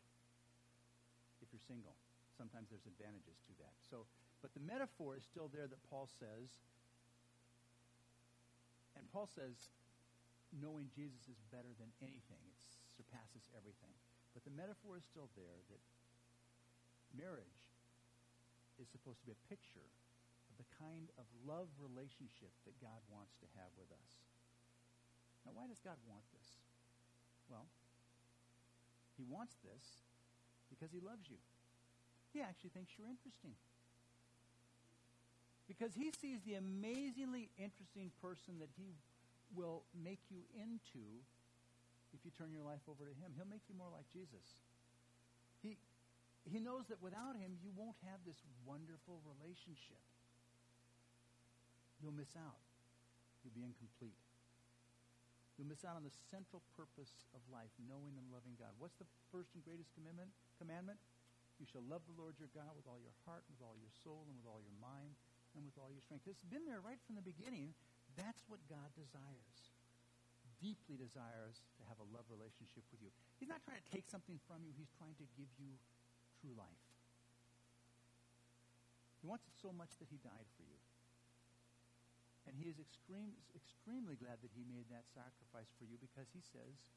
if 1.43 1.51
you're 1.51 1.63
single. 1.67 1.95
Sometimes 2.39 2.71
there's 2.71 2.87
advantages 2.87 3.35
to 3.51 3.53
that. 3.59 3.75
So, 3.91 4.07
but 4.39 4.55
the 4.55 4.63
metaphor 4.63 5.19
is 5.19 5.27
still 5.27 5.51
there 5.51 5.67
that 5.67 5.81
Paul 5.91 6.07
says, 6.07 6.47
and 8.95 9.03
Paul 9.11 9.27
says, 9.27 9.55
knowing 10.55 10.87
Jesus 10.95 11.27
is 11.27 11.39
better 11.51 11.71
than 11.75 11.91
anything. 11.99 12.39
It 12.47 12.59
surpasses 12.95 13.43
everything. 13.53 13.98
But 14.33 14.45
the 14.45 14.53
metaphor 14.53 14.95
is 14.95 15.05
still 15.09 15.27
there 15.35 15.59
that 15.73 15.81
marriage 17.15 17.59
is 18.77 18.87
supposed 18.89 19.19
to 19.21 19.27
be 19.27 19.35
a 19.35 19.43
picture 19.49 19.89
of 20.49 20.55
the 20.61 20.69
kind 20.79 21.11
of 21.19 21.25
love 21.43 21.67
relationship 21.81 22.53
that 22.63 22.77
God 22.79 23.01
wants 23.11 23.35
to 23.43 23.47
have 23.59 23.71
with 23.75 23.91
us. 23.91 24.11
Now, 25.43 25.51
why 25.55 25.67
does 25.67 25.81
God 25.81 25.97
want 26.07 26.23
this? 26.31 26.49
Well, 27.49 27.65
he 29.17 29.25
wants 29.27 29.57
this 29.65 30.05
because 30.69 30.93
he 30.93 31.01
loves 31.01 31.27
you. 31.27 31.41
He 32.31 32.39
actually 32.39 32.71
thinks 32.71 32.93
you're 32.95 33.09
interesting. 33.09 33.57
Because 35.67 35.93
he 35.93 36.13
sees 36.13 36.41
the 36.45 36.55
amazingly 36.55 37.49
interesting 37.57 38.13
person 38.21 38.57
that 38.61 38.69
he 38.77 38.95
will 39.53 39.83
make 39.93 40.21
you 40.29 40.45
into 40.53 41.03
if 42.13 42.25
you 42.25 42.31
turn 42.33 42.49
your 42.51 42.65
life 42.65 42.81
over 42.89 43.05
to 43.05 43.15
Him. 43.15 43.33
He'll 43.37 43.49
make 43.49 43.65
you 43.69 43.75
more 43.77 43.91
like 43.91 44.07
Jesus. 44.09 44.45
He, 45.61 45.77
he 46.47 46.59
knows 46.59 46.87
that 46.89 47.01
without 47.03 47.37
Him, 47.37 47.59
you 47.61 47.69
won't 47.75 47.97
have 48.09 48.23
this 48.25 48.39
wonderful 48.65 49.21
relationship. 49.25 50.01
You'll 51.99 52.15
miss 52.15 52.31
out. 52.39 52.63
You'll 53.43 53.55
be 53.55 53.67
incomplete. 53.67 54.17
You'll 55.59 55.67
miss 55.67 55.83
out 55.83 55.99
on 55.99 56.07
the 56.07 56.15
central 56.31 56.63
purpose 56.79 57.27
of 57.35 57.43
life, 57.51 57.71
knowing 57.83 58.15
and 58.15 58.23
loving 58.31 58.55
God. 58.55 58.71
What's 58.79 58.95
the 58.95 59.07
first 59.27 59.51
and 59.59 59.61
greatest 59.67 59.91
commandment? 59.91 60.31
Commandment? 60.55 60.95
You 61.59 61.67
shall 61.67 61.83
love 61.83 62.07
the 62.07 62.15
Lord 62.15 62.39
your 62.39 62.47
God 62.55 62.71
with 62.79 62.87
all 62.87 62.95
your 63.03 63.11
heart, 63.27 63.43
with 63.51 63.59
all 63.59 63.75
your 63.75 63.91
soul, 63.91 64.23
and 64.31 64.39
with 64.39 64.47
all 64.47 64.63
your 64.63 64.75
mind, 64.79 65.11
and 65.59 65.67
with 65.67 65.75
all 65.75 65.91
your 65.91 65.99
strength. 65.99 66.23
It's 66.31 66.47
been 66.47 66.63
there 66.63 66.79
right 66.79 66.99
from 67.03 67.19
the 67.19 67.25
beginning. 67.27 67.75
That's 68.15 68.39
what 68.47 68.63
God 68.71 68.87
desires 68.95 69.78
deeply 70.59 70.99
desires 70.99 71.63
to 71.79 71.83
have 71.87 71.99
a 71.99 72.07
love 72.11 72.27
relationship 72.27 72.83
with 72.91 72.99
you. 72.99 73.11
He's 73.39 73.51
not 73.51 73.63
trying 73.63 73.79
to 73.79 73.89
take 73.89 74.07
something 74.07 74.37
from 74.45 74.63
you, 74.63 74.71
he's 74.75 74.91
trying 74.99 75.15
to 75.19 75.27
give 75.39 75.49
you 75.59 75.75
true 76.39 76.55
life. 76.55 76.85
He 79.19 79.27
wants 79.27 79.47
it 79.47 79.55
so 79.59 79.75
much 79.75 79.91
that 79.99 80.07
he 80.07 80.19
died 80.23 80.47
for 80.55 80.63
you. 80.63 80.79
And 82.47 82.55
he 82.55 82.71
is 82.71 82.79
extreme, 82.79 83.35
extremely 83.51 84.15
glad 84.15 84.39
that 84.41 84.55
he 84.55 84.63
made 84.63 84.87
that 84.89 85.05
sacrifice 85.11 85.69
for 85.75 85.85
you 85.85 85.99
because 85.99 86.31
he 86.31 86.39
says 86.39 86.95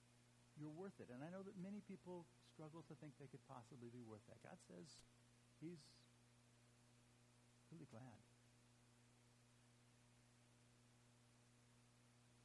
you're 0.57 0.72
worth 0.72 0.96
it. 1.03 1.11
And 1.11 1.20
I 1.20 1.29
know 1.35 1.42
that 1.42 1.59
many 1.59 1.83
people 1.85 2.25
struggle 2.46 2.87
to 2.87 2.94
think 3.03 3.18
they 3.18 3.29
could 3.29 3.42
possibly 3.51 3.90
be 3.90 4.07
worth 4.07 4.22
that. 4.31 4.38
God 4.40 4.57
says 4.70 4.87
he's 5.59 5.83
really 7.75 7.90
glad. 7.90 8.22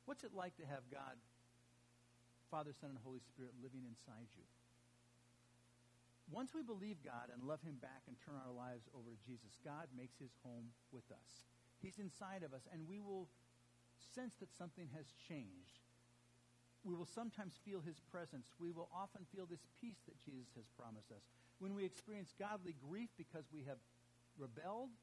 What's 0.07 0.23
it 0.23 0.31
like 0.31 0.55
to 0.55 0.63
have 0.63 0.87
God, 0.87 1.19
Father, 2.47 2.71
Son, 2.71 2.95
and 2.95 2.99
Holy 3.03 3.19
Spirit 3.19 3.51
living 3.59 3.83
inside 3.83 4.31
you? 4.39 4.47
Once 6.31 6.55
we 6.55 6.63
believe 6.63 7.03
God 7.03 7.27
and 7.27 7.43
love 7.43 7.59
him 7.59 7.75
back 7.83 8.07
and 8.07 8.15
turn 8.23 8.39
our 8.39 8.55
lives 8.55 8.87
over 8.95 9.11
to 9.11 9.19
Jesus, 9.27 9.59
God 9.67 9.91
makes 9.91 10.15
his 10.15 10.31
home 10.47 10.71
with 10.95 11.03
us. 11.11 11.51
He's 11.83 11.99
inside 11.99 12.47
of 12.47 12.55
us, 12.55 12.63
and 12.71 12.87
we 12.87 13.03
will 13.03 13.27
sense 13.99 14.39
that 14.39 14.47
something 14.55 14.87
has 14.95 15.11
changed. 15.27 15.83
We 16.87 16.95
will 16.95 17.07
sometimes 17.07 17.59
feel 17.67 17.83
his 17.83 17.99
presence. 18.07 18.47
We 18.63 18.71
will 18.71 18.87
often 18.95 19.27
feel 19.35 19.43
this 19.43 19.67
peace 19.83 19.99
that 20.07 20.23
Jesus 20.23 20.55
has 20.55 20.71
promised 20.79 21.11
us. 21.11 21.27
When 21.59 21.75
we 21.75 21.83
experience 21.83 22.31
godly 22.39 22.79
grief 22.79 23.11
because 23.19 23.43
we 23.51 23.67
have 23.67 23.83
rebelled, 24.39 24.95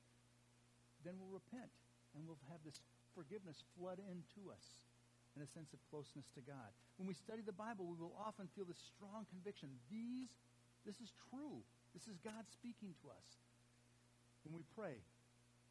then 1.04 1.20
we'll 1.20 1.36
repent 1.36 1.76
and 2.16 2.24
we'll 2.24 2.40
have 2.48 2.64
this 2.64 2.80
forgiveness 3.12 3.60
flood 3.76 4.00
into 4.00 4.48
us 4.48 4.64
and 5.34 5.42
a 5.42 5.50
sense 5.50 5.74
of 5.74 5.82
closeness 5.90 6.30
to 6.38 6.42
God. 6.46 6.70
When 6.96 7.10
we 7.10 7.14
study 7.14 7.42
the 7.42 7.54
Bible, 7.54 7.90
we 7.90 7.98
will 7.98 8.14
often 8.14 8.46
feel 8.54 8.64
this 8.64 8.78
strong 8.78 9.26
conviction. 9.30 9.68
These 9.90 10.30
this 10.84 11.00
is 11.00 11.16
true. 11.32 11.64
This 11.96 12.04
is 12.06 12.20
God 12.20 12.44
speaking 12.52 12.92
to 13.00 13.08
us. 13.08 13.28
When 14.44 14.52
we 14.52 14.64
pray, 14.76 15.00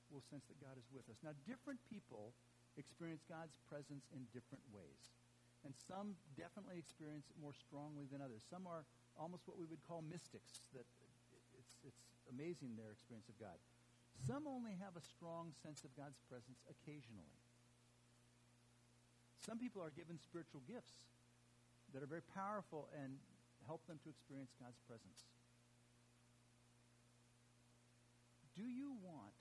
we'll 0.09 0.25
sense 0.25 0.49
that 0.49 0.57
God 0.57 0.73
is 0.73 0.89
with 0.89 1.05
us. 1.13 1.21
Now, 1.21 1.37
different 1.45 1.77
people 1.85 2.33
experience 2.73 3.21
God's 3.29 3.53
presence 3.69 4.09
in 4.09 4.25
different 4.33 4.65
ways. 4.73 5.13
And 5.61 5.77
some 5.77 6.17
definitely 6.33 6.81
experience 6.81 7.29
it 7.29 7.37
more 7.37 7.53
strongly 7.53 8.09
than 8.09 8.19
others. 8.19 8.41
Some 8.41 8.65
are 8.65 8.83
almost 9.13 9.45
what 9.45 9.55
we 9.55 9.69
would 9.69 9.85
call 9.85 10.01
mystics, 10.01 10.65
that 10.73 10.89
it's, 11.53 11.77
it's 11.85 12.03
amazing 12.33 12.73
their 12.73 12.91
experience 12.91 13.29
of 13.29 13.37
God. 13.37 13.55
Some 14.25 14.49
only 14.49 14.73
have 14.81 14.97
a 14.97 15.05
strong 15.05 15.53
sense 15.61 15.85
of 15.85 15.93
God's 15.93 16.17
presence 16.25 16.57
occasionally. 16.65 17.37
Some 19.43 19.59
people 19.59 19.83
are 19.83 19.91
given 19.91 20.15
spiritual 20.23 20.63
gifts 20.63 21.03
that 21.91 21.99
are 21.99 22.07
very 22.07 22.23
powerful 22.31 22.87
and 22.95 23.19
help 23.67 23.83
them 23.91 23.99
to 24.03 24.09
experience 24.09 24.55
God's 24.55 24.79
presence. 24.87 25.27
Do 28.55 28.63
you 28.63 28.95
want 29.03 29.35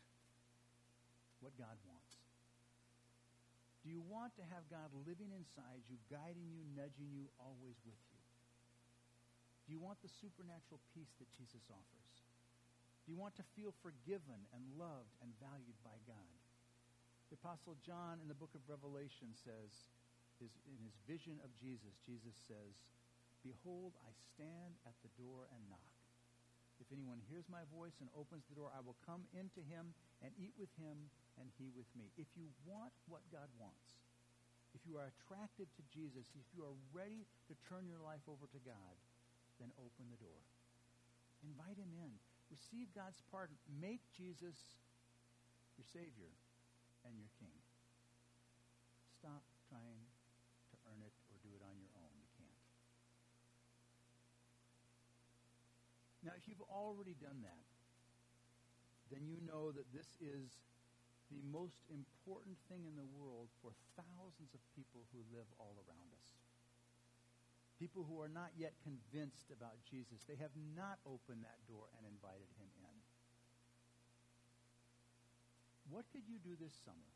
what 1.38 1.54
God 1.54 1.78
wants? 1.86 2.18
Do 3.86 3.90
you 3.90 4.02
want 4.02 4.34
to 4.38 4.44
have 4.50 4.66
God 4.70 4.90
living 5.06 5.34
inside 5.34 5.82
you, 5.90 5.98
guiding 6.06 6.50
you, 6.50 6.62
nudging 6.74 7.10
you, 7.10 7.26
always 7.38 7.78
with 7.82 7.98
you? 8.14 8.22
Do 9.66 9.74
you 9.74 9.82
want 9.82 10.02
the 10.02 10.10
supernatural 10.10 10.82
peace 10.94 11.14
that 11.18 11.30
Jesus 11.34 11.62
offers? 11.70 12.10
Do 13.06 13.10
you 13.10 13.18
want 13.18 13.34
to 13.38 13.46
feel 13.58 13.74
forgiven 13.82 14.38
and 14.54 14.62
loved 14.78 15.14
and 15.22 15.34
valued 15.42 15.78
by 15.82 15.98
God? 16.06 16.38
The 17.32 17.40
Apostle 17.40 17.80
John 17.80 18.20
in 18.20 18.28
the 18.28 18.36
book 18.36 18.52
of 18.52 18.60
Revelation 18.68 19.32
says, 19.32 19.72
in 20.36 20.76
his 20.84 20.92
vision 21.08 21.40
of 21.40 21.48
Jesus, 21.56 21.96
Jesus 22.04 22.36
says, 22.44 22.76
Behold, 23.40 23.96
I 24.04 24.12
stand 24.36 24.76
at 24.84 24.92
the 25.00 25.08
door 25.16 25.48
and 25.48 25.64
knock. 25.72 25.96
If 26.76 26.92
anyone 26.92 27.24
hears 27.32 27.48
my 27.48 27.64
voice 27.72 27.96
and 28.04 28.12
opens 28.12 28.44
the 28.52 28.60
door, 28.60 28.68
I 28.76 28.84
will 28.84 29.00
come 29.08 29.24
into 29.32 29.64
him 29.64 29.96
and 30.20 30.36
eat 30.36 30.52
with 30.60 30.68
him 30.76 31.08
and 31.40 31.48
he 31.56 31.72
with 31.72 31.88
me. 31.96 32.12
If 32.20 32.28
you 32.36 32.52
want 32.68 32.92
what 33.08 33.24
God 33.32 33.48
wants, 33.56 33.96
if 34.76 34.84
you 34.84 35.00
are 35.00 35.08
attracted 35.08 35.72
to 35.80 35.82
Jesus, 35.88 36.28
if 36.36 36.44
you 36.52 36.68
are 36.68 36.76
ready 36.92 37.24
to 37.48 37.56
turn 37.64 37.88
your 37.88 38.04
life 38.04 38.28
over 38.28 38.44
to 38.44 38.60
God, 38.60 38.94
then 39.56 39.72
open 39.80 40.04
the 40.12 40.20
door. 40.20 40.40
Invite 41.48 41.80
him 41.80 41.96
in. 41.96 42.12
Receive 42.52 42.92
God's 42.92 43.24
pardon. 43.32 43.56
Make 43.80 44.04
Jesus 44.12 44.76
your 45.80 45.88
Savior 45.96 46.28
and 47.06 47.18
your 47.18 47.30
King. 47.38 47.58
Stop 49.18 49.42
trying 49.70 50.02
to 50.70 50.76
earn 50.90 51.00
it 51.02 51.14
or 51.30 51.36
do 51.42 51.50
it 51.54 51.62
on 51.62 51.74
your 51.78 51.92
own. 51.98 52.12
You 52.18 52.28
can't. 52.38 52.62
Now, 56.22 56.34
if 56.38 56.46
you've 56.46 56.64
already 56.70 57.18
done 57.18 57.42
that, 57.42 57.66
then 59.10 59.26
you 59.26 59.42
know 59.44 59.74
that 59.74 59.90
this 59.92 60.08
is 60.22 60.62
the 61.28 61.42
most 61.50 61.82
important 61.90 62.56
thing 62.68 62.86
in 62.86 62.96
the 62.96 63.08
world 63.18 63.50
for 63.60 63.72
thousands 63.98 64.52
of 64.54 64.60
people 64.72 65.04
who 65.12 65.20
live 65.32 65.48
all 65.58 65.76
around 65.84 66.10
us. 66.16 66.28
People 67.82 68.06
who 68.06 68.22
are 68.22 68.30
not 68.30 68.54
yet 68.54 68.78
convinced 68.86 69.50
about 69.50 69.74
Jesus. 69.82 70.22
They 70.30 70.38
have 70.38 70.54
not 70.78 71.02
opened 71.02 71.42
that 71.42 71.58
door 71.66 71.90
and 71.98 72.06
invited 72.06 72.46
him 72.54 72.70
in. 72.78 72.96
What 75.92 76.08
could 76.08 76.24
you 76.24 76.40
do 76.40 76.56
this 76.56 76.72
summer 76.88 77.12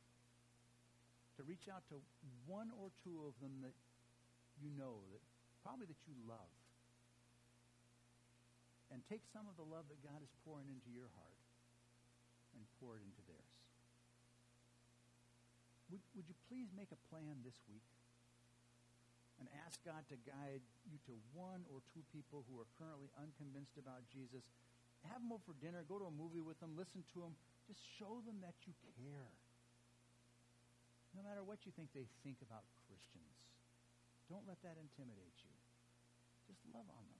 to 1.41 1.49
reach 1.49 1.65
out 1.73 1.81
to 1.89 1.97
one 2.45 2.69
or 2.77 2.93
two 3.01 3.25
of 3.25 3.33
them 3.41 3.65
that 3.65 3.73
you 4.61 4.69
know, 4.77 5.01
that 5.17 5.25
probably 5.65 5.89
that 5.89 6.01
you 6.05 6.13
love, 6.29 6.53
and 8.93 9.01
take 9.09 9.25
some 9.33 9.49
of 9.49 9.57
the 9.57 9.65
love 9.65 9.89
that 9.89 10.01
God 10.05 10.21
is 10.21 10.33
pouring 10.45 10.69
into 10.69 10.93
your 10.93 11.09
heart 11.17 11.41
and 12.57 12.63
pour 12.81 13.01
it 13.01 13.03
into 13.05 13.21
theirs. 13.25 13.57
Would, 15.93 16.05
would 16.13 16.29
you 16.29 16.37
please 16.49 16.69
make 16.77 16.93
a 16.93 17.01
plan 17.09 17.41
this 17.45 17.57
week 17.69 17.85
and 19.41 19.49
ask 19.65 19.81
God 19.85 20.05
to 20.09 20.17
guide 20.25 20.65
you 20.89 20.97
to 21.09 21.13
one 21.37 21.65
or 21.73 21.85
two 21.93 22.05
people 22.13 22.45
who 22.49 22.61
are 22.61 22.69
currently 22.81 23.09
unconvinced 23.21 23.77
about 23.81 24.05
Jesus? 24.09 24.45
Have 25.13 25.21
them 25.23 25.31
over 25.31 25.45
for 25.45 25.57
dinner, 25.63 25.85
go 25.87 26.01
to 26.01 26.09
a 26.09 26.15
movie 26.15 26.43
with 26.43 26.59
them, 26.59 26.75
listen 26.75 27.05
to 27.15 27.29
them. 27.29 27.35
Just 27.67 27.83
show 27.99 28.23
them 28.23 28.39
that 28.47 28.55
you 28.63 28.73
care. 28.95 29.35
No 31.15 31.23
matter 31.27 31.43
what 31.43 31.67
you 31.67 31.73
think 31.75 31.91
they 31.93 32.07
think 32.23 32.39
about 32.43 32.63
Christians, 32.87 33.35
don't 34.31 34.47
let 34.47 34.63
that 34.63 34.79
intimidate 34.79 35.39
you. 35.43 35.55
Just 36.47 36.63
love 36.71 36.87
on 36.87 37.05
them 37.11 37.16